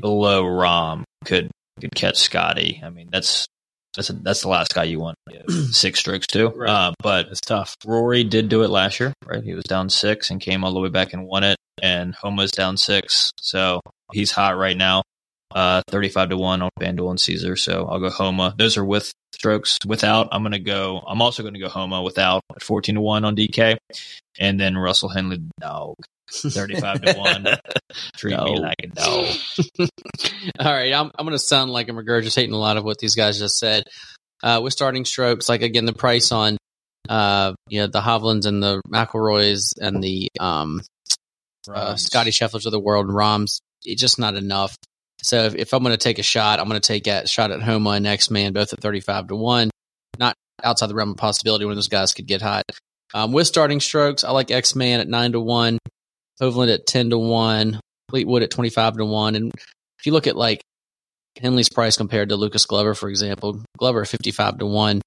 below 0.00 0.44
Rahm 0.44 1.04
could 1.26 1.50
could 1.80 1.94
catch 1.94 2.16
Scotty. 2.16 2.80
I 2.82 2.88
mean, 2.88 3.08
that's 3.12 3.46
that's 3.94 4.10
a, 4.10 4.12
that's 4.14 4.42
the 4.42 4.48
last 4.48 4.74
guy 4.74 4.84
you 4.84 5.00
want 5.00 5.16
six 5.70 6.00
strokes 6.00 6.26
to. 6.28 6.48
Right. 6.48 6.70
Uh, 6.70 6.92
but 7.02 7.28
It's 7.28 7.40
tough. 7.40 7.76
Rory 7.84 8.24
did 8.24 8.48
do 8.48 8.62
it 8.62 8.70
last 8.70 9.00
year, 9.00 9.12
right? 9.26 9.42
He 9.42 9.54
was 9.54 9.64
down 9.64 9.90
six 9.90 10.30
and 10.30 10.40
came 10.40 10.64
all 10.64 10.72
the 10.72 10.80
way 10.80 10.88
back 10.88 11.12
and 11.12 11.26
won 11.26 11.44
it. 11.44 11.56
And 11.82 12.14
Homa's 12.14 12.50
down 12.50 12.76
six, 12.76 13.30
so 13.40 13.80
he's 14.12 14.30
hot 14.30 14.58
right 14.58 14.76
now. 14.76 15.02
Uh, 15.52 15.82
thirty-five 15.88 16.28
to 16.28 16.36
one 16.36 16.60
on 16.62 16.68
FanDuel 16.78 17.10
and 17.10 17.20
Caesar. 17.20 17.56
So 17.56 17.86
I'll 17.86 17.98
go 17.98 18.10
Homa. 18.10 18.54
Those 18.56 18.76
are 18.76 18.84
with 18.84 19.10
strokes. 19.32 19.78
Without, 19.86 20.28
I'm 20.30 20.42
gonna 20.42 20.58
go. 20.58 21.02
I'm 21.06 21.22
also 21.22 21.42
gonna 21.42 21.58
go 21.58 21.68
Homa 21.70 22.02
without 22.02 22.42
at 22.54 22.62
fourteen 22.62 22.96
to 22.96 23.00
one 23.00 23.24
on 23.24 23.34
DK, 23.34 23.78
and 24.38 24.60
then 24.60 24.76
Russell 24.76 25.08
Henley 25.08 25.40
dog, 25.58 25.96
thirty-five 26.32 27.02
to 27.02 27.14
one. 27.14 27.46
Treat 28.16 28.38
me 28.38 28.58
like 28.58 28.76
a 28.82 28.86
dog. 28.88 29.26
All 30.58 30.72
right, 30.72 30.92
I'm 30.92 31.10
I'm 31.18 31.26
going 31.26 31.32
to 31.32 31.38
sound 31.38 31.70
like 31.70 31.88
I'm 31.88 31.96
regurgitating 31.96 32.52
a 32.52 32.56
lot 32.56 32.76
of 32.76 32.84
what 32.84 32.98
these 32.98 33.14
guys 33.14 33.38
just 33.38 33.58
said. 33.58 33.84
Uh, 34.42 34.60
with 34.62 34.72
starting 34.72 35.04
strokes, 35.04 35.48
like 35.48 35.62
again, 35.62 35.84
the 35.84 35.92
price 35.92 36.32
on 36.32 36.56
uh, 37.08 37.54
you 37.68 37.80
know, 37.80 37.86
the 37.86 38.00
Hovlands 38.00 38.46
and 38.46 38.62
the 38.62 38.80
McIlroys 38.88 39.74
and 39.80 40.02
the 40.02 40.28
um, 40.38 40.80
uh, 41.68 41.96
Scotty 41.96 42.30
Schefflers 42.30 42.66
of 42.66 42.72
the 42.72 42.80
world 42.80 43.06
and 43.06 43.14
Rahms, 43.14 43.60
it's 43.84 44.00
just 44.00 44.18
not 44.18 44.34
enough. 44.34 44.76
So 45.22 45.44
if, 45.44 45.54
if 45.54 45.74
I'm 45.74 45.82
going 45.82 45.92
to 45.92 45.98
take 45.98 46.18
a 46.18 46.22
shot, 46.22 46.60
I'm 46.60 46.68
going 46.68 46.80
to 46.80 46.86
take 46.86 47.06
a 47.06 47.26
shot 47.26 47.50
at 47.50 47.62
Homa 47.62 47.90
and 47.90 48.06
X 48.06 48.30
Man, 48.30 48.52
both 48.52 48.72
at 48.72 48.80
35 48.80 49.28
to 49.28 49.36
one. 49.36 49.70
Not 50.18 50.34
outside 50.62 50.88
the 50.88 50.94
realm 50.94 51.10
of 51.10 51.16
possibility 51.16 51.64
when 51.64 51.74
those 51.74 51.88
guys 51.88 52.14
could 52.14 52.26
get 52.26 52.42
hot. 52.42 52.64
Um, 53.12 53.32
with 53.32 53.46
starting 53.46 53.80
strokes, 53.80 54.22
I 54.24 54.30
like 54.30 54.50
X 54.50 54.74
Man 54.76 55.00
at 55.00 55.08
nine 55.08 55.32
to 55.32 55.40
one, 55.40 55.78
Hovland 56.40 56.72
at 56.72 56.86
10 56.86 57.10
to 57.10 57.18
one, 57.18 57.80
Fleetwood 58.10 58.42
at 58.42 58.50
25 58.50 58.96
to 58.96 59.04
one, 59.04 59.36
and 59.36 59.52
if 59.54 60.06
you 60.06 60.12
look 60.12 60.26
at 60.26 60.36
like 60.36 60.62
Henley's 61.40 61.68
price 61.68 61.96
compared 61.96 62.30
to 62.30 62.36
Lucas 62.36 62.66
Glover, 62.66 62.94
for 62.94 63.08
example, 63.08 63.62
Glover 63.78 64.04
55 64.04 64.58
to 64.58 64.66
1. 64.66 65.00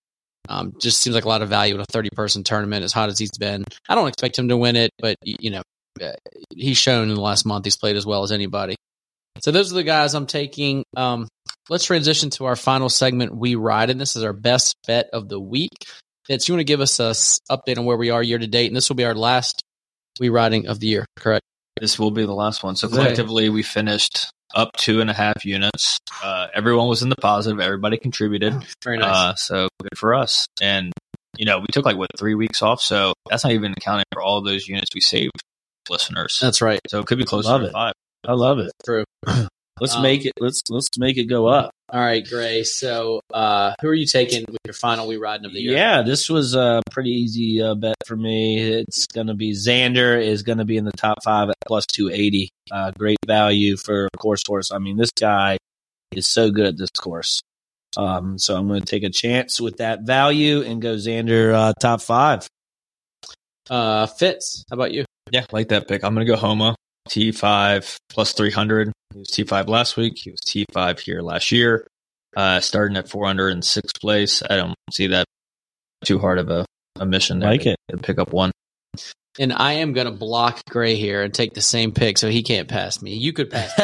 Um, 0.50 0.74
just 0.82 1.00
seems 1.00 1.16
like 1.16 1.24
a 1.24 1.30
lot 1.30 1.42
of 1.42 1.50
value 1.50 1.76
in 1.76 1.82
a 1.82 1.86
30 1.86 2.10
person 2.16 2.44
tournament, 2.44 2.84
as 2.84 2.92
hot 2.92 3.10
as 3.10 3.18
he's 3.18 3.38
been. 3.38 3.64
I 3.88 3.96
don't 3.96 4.10
expect 4.10 4.38
him 4.38 4.50
to 4.50 4.58
win 4.58 4.76
it, 4.76 4.92
but, 5.00 5.16
you 5.24 5.52
know, 5.52 5.62
uh, 6.02 6.14
he's 6.54 6.78
shown 6.78 7.10
in 7.10 7.16
the 7.16 7.22
last 7.22 7.46
month 7.46 7.66
he's 7.66 7.78
played 7.78 7.96
as 7.96 8.06
well 8.06 8.24
as 8.24 8.32
anybody. 8.32 8.76
So 9.40 9.52
those 9.52 9.72
are 9.72 9.76
the 9.76 9.84
guys 9.84 10.14
I'm 10.14 10.28
taking. 10.28 10.84
Um, 10.98 11.28
let's 11.70 11.86
transition 11.86 12.30
to 12.32 12.46
our 12.46 12.56
final 12.56 12.90
segment, 12.90 13.36
We 13.36 13.56
Ride, 13.56 13.90
and 13.90 14.00
this 14.00 14.16
is 14.16 14.24
our 14.24 14.34
best 14.34 14.76
bet 14.86 15.10
of 15.14 15.30
the 15.30 15.40
week. 15.40 15.72
Fitz, 16.26 16.48
you 16.48 16.54
want 16.54 16.62
to 16.62 16.66
give 16.66 16.82
us 16.82 17.00
a 17.00 17.10
s- 17.10 17.40
update 17.50 17.78
on 17.78 17.86
where 17.86 17.98
we 17.98 18.10
are 18.10 18.24
year 18.24 18.38
to 18.38 18.48
date, 18.48 18.68
and 18.68 18.76
this 18.76 18.90
will 18.90 18.96
be 18.96 19.06
our 19.06 19.16
last 19.16 19.62
We 20.20 20.30
Riding 20.30 20.68
of 20.68 20.80
the 20.80 20.88
year, 20.88 21.06
correct? 21.18 21.44
This 21.80 21.98
will 21.98 22.12
be 22.12 22.26
the 22.26 22.34
last 22.34 22.64
one. 22.64 22.76
So 22.76 22.88
collectively, 22.88 23.50
we 23.50 23.64
finished 23.64 24.32
up 24.54 24.72
two 24.78 25.02
and 25.02 25.10
a 25.10 25.14
half 25.14 25.46
units. 25.46 25.98
Uh, 26.24 26.48
everyone 26.54 26.88
was 26.88 27.02
in 27.02 27.10
the 27.10 27.16
positive. 27.16 27.60
Everybody 27.60 27.98
contributed. 27.98 28.54
Very 28.84 29.00
nice. 29.00 29.16
Uh, 29.16 29.36
so 29.36 29.68
good 29.82 29.98
for 29.98 30.14
us. 30.14 30.46
And 30.62 30.94
you 31.38 31.46
know, 31.46 31.60
we 31.60 31.66
took 31.72 31.86
like 31.86 31.98
what 31.98 32.10
three 32.18 32.36
weeks 32.36 32.62
off. 32.62 32.82
So 32.82 33.14
that's 33.30 33.44
not 33.44 33.54
even 33.54 33.74
accounting 33.76 34.06
for 34.14 34.22
all 34.22 34.42
those 34.42 34.68
units 34.68 34.90
we 34.94 35.02
saved 35.02 35.42
listeners. 35.90 36.40
That's 36.40 36.62
right. 36.62 36.80
so 36.88 37.00
it 37.00 37.08
could 37.08 37.18
be 37.18 37.26
close 37.26 37.46
to 37.46 37.66
it. 37.66 37.72
five. 37.72 37.94
I 38.26 38.34
love 38.34 38.60
it. 38.60 38.72
True. 38.86 39.04
Let's 39.80 39.96
Um, 39.96 40.04
make 40.04 40.26
it. 40.26 40.34
Let's 40.40 40.62
let's 40.70 40.90
make 40.98 41.18
it 41.18 41.26
go 41.26 41.48
up. 41.48 41.72
All 41.90 42.00
right, 42.00 42.26
Gray. 42.28 42.64
So, 42.64 43.22
uh, 43.34 43.74
who 43.82 43.88
are 43.88 43.94
you 43.94 44.06
taking 44.06 44.46
with 44.48 44.58
your 44.66 44.74
final 44.74 45.08
We 45.08 45.18
Riding 45.18 45.46
of 45.46 45.54
the 45.54 45.62
year? 45.62 45.74
Yeah, 45.74 46.02
this 46.02 46.30
was 46.30 46.56
a 46.56 46.82
pretty 46.92 47.12
easy 47.12 47.62
uh, 47.62 47.76
bet 47.76 47.96
for 48.06 48.16
me. 48.16 48.60
It's 48.60 49.06
going 49.08 49.28
to 49.28 49.34
be 49.36 49.52
Xander 49.52 50.20
is 50.24 50.42
going 50.44 50.58
to 50.60 50.66
be 50.66 50.78
in 50.78 50.86
the 50.86 50.92
top 50.92 51.24
five 51.24 51.50
at 51.50 51.56
plus 51.68 51.86
two 51.86 52.10
eighty. 52.10 52.50
Uh, 52.72 52.92
great 52.98 53.18
value 53.28 53.78
for 53.78 54.08
a 54.14 54.18
course 54.18 54.44
horse. 54.48 54.72
I 54.72 54.78
mean, 54.80 54.98
this 54.98 55.12
guy 55.12 55.58
is 56.12 56.28
so 56.28 56.50
good 56.52 56.66
at 56.66 56.78
this 56.78 56.90
course. 56.92 57.42
Um, 57.98 58.40
so 58.40 58.56
I'm 58.56 58.68
going 58.68 58.80
to 58.82 58.86
take 58.86 59.04
a 59.04 59.10
chance 59.12 59.62
with 59.62 59.78
that 59.78 60.02
value 60.02 60.62
and 60.62 60.82
go 60.82 60.96
Xander 60.96 61.54
uh, 61.54 61.74
top 61.80 62.02
five. 62.02 62.48
Uh, 63.70 64.08
Fitz, 64.08 64.66
how 64.70 64.76
about 64.76 64.92
you? 64.92 65.06
Yeah, 65.32 65.46
like 65.52 65.70
that 65.70 65.88
pick. 65.88 66.04
I'm 66.04 66.14
gonna 66.14 66.26
go 66.26 66.36
Homa 66.36 66.76
T 67.10 67.32
five 67.32 67.98
plus 68.10 68.34
three 68.34 68.52
hundred. 68.52 68.92
He 69.14 69.20
was 69.20 69.30
T 69.30 69.44
five 69.44 69.68
last 69.68 69.98
week. 69.98 70.18
He 70.18 70.32
was 70.32 70.40
T 70.42 70.66
five 70.72 71.00
here 71.00 71.22
last 71.22 71.52
year. 71.52 71.88
Uh, 72.36 72.60
starting 72.60 72.98
at 72.98 73.10
four 73.10 73.26
hundred 73.26 73.50
in 73.50 73.62
sixth 73.62 74.00
place. 74.00 74.42
I 74.50 74.56
don't 74.56 74.76
see 74.92 75.08
that 75.08 75.26
too 76.04 76.20
hard 76.20 76.40
of 76.40 76.50
a, 76.50 76.66
a 77.00 77.06
mission 77.06 77.40
there. 77.40 77.52
Like 77.52 77.62
to, 77.62 77.72
it. 77.72 77.78
to 77.90 77.98
pick 77.98 78.20
up 78.20 78.34
one. 78.34 78.52
And 79.40 79.52
I 79.52 79.74
am 79.74 79.94
going 79.94 80.06
to 80.06 80.12
block 80.12 80.62
Gray 80.70 80.96
here 80.96 81.24
and 81.24 81.34
take 81.34 81.56
the 81.56 81.62
same 81.62 81.92
pick 81.92 82.20
so 82.20 82.30
he 82.30 82.44
can't 82.44 82.68
pass 82.68 83.02
me. 83.02 83.16
You 83.16 83.34
could 83.34 83.50
pass 83.50 83.76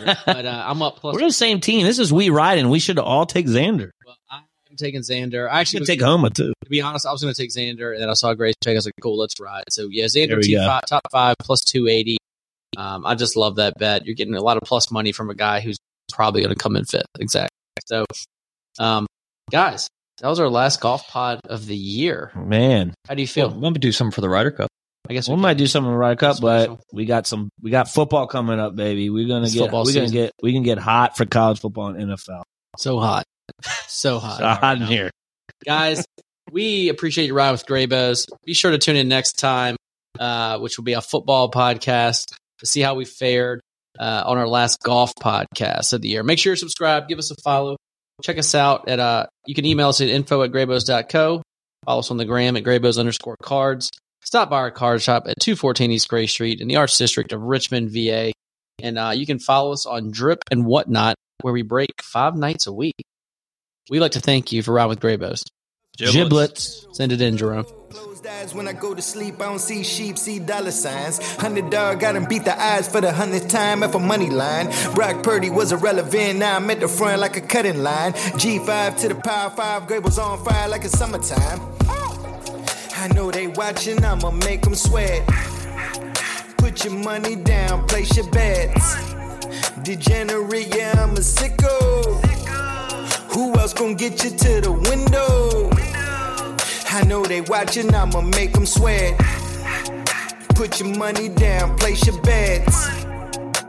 me, 0.00 0.14
but 0.26 0.46
uh, 0.46 0.64
I'm 0.66 0.80
up 0.80 0.96
plus. 0.96 1.14
We're 1.14 1.20
the 1.20 1.32
same 1.32 1.60
team. 1.60 1.84
This 1.84 1.98
is 1.98 2.12
we 2.12 2.30
riding. 2.30 2.70
We 2.70 2.78
should 2.78 2.98
all 2.98 3.26
take 3.26 3.46
Xander. 3.46 3.90
Well, 4.06 4.16
I'm 4.30 4.44
taking 4.78 5.02
Xander. 5.02 5.50
I 5.50 5.60
actually 5.60 5.78
should 5.78 5.80
was, 5.80 5.88
take 5.88 6.00
Homa 6.00 6.30
too. 6.30 6.54
to 6.64 6.70
be 6.70 6.80
honest, 6.80 7.06
I 7.06 7.12
was 7.12 7.22
going 7.22 7.34
to 7.34 7.40
take 7.40 7.50
Xander, 7.50 7.92
and 7.92 8.00
then 8.00 8.08
I 8.08 8.14
saw 8.14 8.32
Gray's 8.32 8.54
pick. 8.62 8.72
I 8.72 8.74
was 8.74 8.86
like, 8.86 8.94
"Cool, 9.02 9.18
let's 9.18 9.38
ride." 9.38 9.64
So 9.68 9.88
yeah, 9.90 10.06
Xander 10.06 10.36
we 10.36 10.42
T 10.42 10.56
five 10.56 10.86
top 10.86 11.02
five 11.10 11.36
plus 11.40 11.60
two 11.60 11.88
eighty. 11.88 12.16
Um, 12.76 13.06
I 13.06 13.14
just 13.14 13.36
love 13.36 13.56
that 13.56 13.74
bet. 13.78 14.04
You're 14.06 14.14
getting 14.14 14.34
a 14.34 14.40
lot 14.42 14.56
of 14.58 14.62
plus 14.64 14.90
money 14.90 15.12
from 15.12 15.30
a 15.30 15.34
guy 15.34 15.60
who's 15.60 15.78
probably 16.12 16.42
going 16.42 16.54
to 16.54 16.60
come 16.62 16.76
in 16.76 16.84
fifth. 16.84 17.06
Exactly. 17.18 17.48
So, 17.86 18.04
um, 18.78 19.06
guys, 19.50 19.88
That 20.20 20.28
was 20.28 20.38
our 20.40 20.48
last 20.50 20.80
golf 20.80 21.08
pod 21.08 21.40
of 21.48 21.66
the 21.66 21.76
year. 21.76 22.32
Man, 22.36 22.94
How 23.08 23.14
do 23.14 23.22
you 23.22 23.28
Well, 23.36 23.50
feel? 23.50 23.58
let 23.60 23.72
me 23.72 23.78
do 23.78 23.92
something 23.92 24.12
for 24.12 24.20
the 24.20 24.28
Ryder 24.28 24.50
Cup. 24.50 24.68
I 25.08 25.12
guess 25.12 25.28
we 25.28 25.34
we, 25.36 25.40
might 25.40 25.56
do 25.56 25.66
something 25.66 25.90
in 25.92 25.96
Ryder 25.96 26.16
Cup, 26.16 26.40
but 26.40 26.80
we 26.92 27.04
got 27.04 27.26
some. 27.28 27.48
We 27.62 27.70
got 27.70 27.88
football 27.88 28.26
coming 28.26 28.58
up, 28.58 28.74
baby. 28.74 29.08
We're 29.08 29.28
gonna 29.28 29.44
It's 29.44 29.54
get. 29.54 29.60
We're 29.60 29.66
football 29.84 29.84
gonna 29.92 30.08
get. 30.10 30.32
We 30.42 30.52
can 30.52 30.64
get 30.64 30.78
hot 30.78 31.16
for 31.16 31.24
college 31.26 31.60
football 31.60 31.88
and 31.94 32.10
NFL. 32.10 32.42
so 32.76 32.98
hot, 32.98 33.22
so 33.86 34.18
hot. 34.20 34.40
It's 34.40 34.60
hot 34.60 34.76
in 34.78 34.82
here. 34.88 35.10
guys. 35.64 36.04
We 36.50 36.88
appreciate 36.88 37.26
you 37.26 37.34
riding 37.34 37.52
with 37.52 37.66
Graybos. 37.66 38.26
Be 38.44 38.52
sure 38.54 38.70
to 38.72 38.78
tune 38.78 38.96
in 38.96 39.06
next 39.08 39.34
time, 39.38 39.76
uh, 40.18 40.58
which 40.58 40.76
will 40.76 40.84
be 40.84 40.94
a 40.94 41.00
football 41.00 41.50
podcast 41.52 42.26
to 42.26 42.36
see 42.64 42.80
how 42.80 42.94
we 42.94 43.04
fared 43.04 43.60
uh, 43.98 44.22
on 44.26 44.38
our 44.38 44.48
last 44.48 44.82
golf 44.82 45.14
podcast 45.14 45.92
of 45.92 46.02
the 46.02 46.08
year. 46.08 46.22
Make 46.22 46.38
sure 46.38 46.52
you're 46.52 46.56
subscribed. 46.56 47.08
Give 47.08 47.18
us 47.18 47.30
a 47.30 47.36
follow. 47.42 47.76
Check 48.22 48.38
us 48.38 48.54
out 48.54 48.88
at 48.88 48.98
uh, 48.98 49.26
you 49.46 49.54
can 49.54 49.66
email 49.66 49.88
us 49.88 50.00
at 50.00 50.08
info 50.08 50.42
at 50.42 50.50
graybos.co. 50.50 51.42
Follow 51.84 51.98
us 51.98 52.10
on 52.10 52.16
the 52.16 52.24
gram 52.24 52.56
at 52.56 52.64
graybos 52.64 52.98
underscore 52.98 53.36
cards. 53.42 53.90
Stop 54.24 54.50
by 54.50 54.56
our 54.56 54.70
card 54.70 55.02
shop 55.02 55.24
at 55.28 55.38
214 55.40 55.92
East 55.92 56.08
Gray 56.08 56.26
Street 56.26 56.60
in 56.60 56.66
the 56.66 56.76
Arts 56.76 56.98
District 56.98 57.32
of 57.32 57.42
Richmond, 57.42 57.90
VA. 57.90 58.32
And 58.82 58.98
uh, 58.98 59.12
you 59.14 59.26
can 59.26 59.38
follow 59.38 59.72
us 59.72 59.86
on 59.86 60.10
Drip 60.10 60.42
and 60.50 60.66
Whatnot, 60.66 61.14
where 61.42 61.52
we 61.52 61.62
break 61.62 62.02
five 62.02 62.34
nights 62.34 62.66
a 62.66 62.72
week. 62.72 62.96
We'd 63.88 64.00
like 64.00 64.12
to 64.12 64.20
thank 64.20 64.50
you 64.50 64.62
for 64.62 64.72
riding 64.72 64.88
with 64.88 65.00
Graybos. 65.00 65.42
Giblets. 65.96 66.86
Send 66.92 67.12
it 67.12 67.20
in, 67.20 67.36
Jerome. 67.36 67.66
Eyes 68.28 68.54
when 68.54 68.66
I 68.66 68.72
go 68.72 68.92
to 68.92 69.00
sleep, 69.00 69.40
I 69.40 69.44
don't 69.44 69.60
see 69.60 69.84
sheep, 69.84 70.18
see 70.18 70.40
dollar 70.40 70.72
signs. 70.72 71.18
Hundred 71.36 71.70
dog 71.70 72.00
got 72.00 72.16
him 72.16 72.24
beat 72.24 72.44
the 72.44 72.60
eyes 72.60 72.88
for 72.88 73.00
the 73.00 73.12
hundredth 73.12 73.48
time 73.48 73.84
at 73.84 73.94
a 73.94 73.98
money 74.00 74.30
line. 74.30 74.68
Brock 74.94 75.22
Purdy 75.22 75.48
was 75.48 75.70
irrelevant, 75.70 76.40
now 76.40 76.56
I'm 76.56 76.68
at 76.70 76.80
the 76.80 76.88
front 76.88 77.20
like 77.20 77.36
a 77.36 77.40
cutting 77.40 77.84
line. 77.84 78.14
G5 78.14 78.98
to 79.00 79.08
the 79.08 79.14
power 79.14 79.50
five, 79.50 79.86
grade 79.86 80.02
was 80.02 80.18
on 80.18 80.44
fire 80.44 80.68
like 80.68 80.84
it's 80.84 80.98
summertime. 80.98 81.60
I 82.96 83.08
know 83.14 83.30
they 83.30 83.46
watching, 83.46 84.04
I'ma 84.04 84.32
make 84.32 84.62
them 84.62 84.74
sweat. 84.74 85.24
Put 86.56 86.84
your 86.84 86.94
money 86.94 87.36
down, 87.36 87.86
place 87.86 88.16
your 88.16 88.28
bets. 88.30 88.96
Degenerate, 89.82 90.74
yeah, 90.74 90.94
I'm 90.98 91.10
a 91.10 91.20
sicko. 91.20 92.24
Who 93.34 93.54
else 93.56 93.72
gon' 93.72 93.94
get 93.94 94.24
you 94.24 94.30
to 94.30 94.60
the 94.62 94.72
window? 94.72 95.95
I 96.96 97.02
know 97.02 97.22
they 97.22 97.42
watching, 97.42 97.94
I'ma 97.94 98.22
make 98.22 98.54
them 98.54 98.64
sweat. 98.64 99.18
Put 100.54 100.80
your 100.80 100.96
money 100.96 101.28
down, 101.28 101.76
place 101.76 102.06
your 102.06 102.18
bets. 102.22 102.88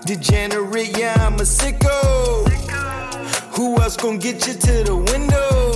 Degenerate, 0.06 0.98
yeah, 0.98 1.14
I'm 1.20 1.34
a 1.34 1.44
sicko. 1.44 2.48
Who 3.58 3.82
else 3.82 3.98
gon' 3.98 4.18
get 4.20 4.48
you 4.48 4.54
to 4.54 4.84
the 4.86 4.96
window? 4.96 5.67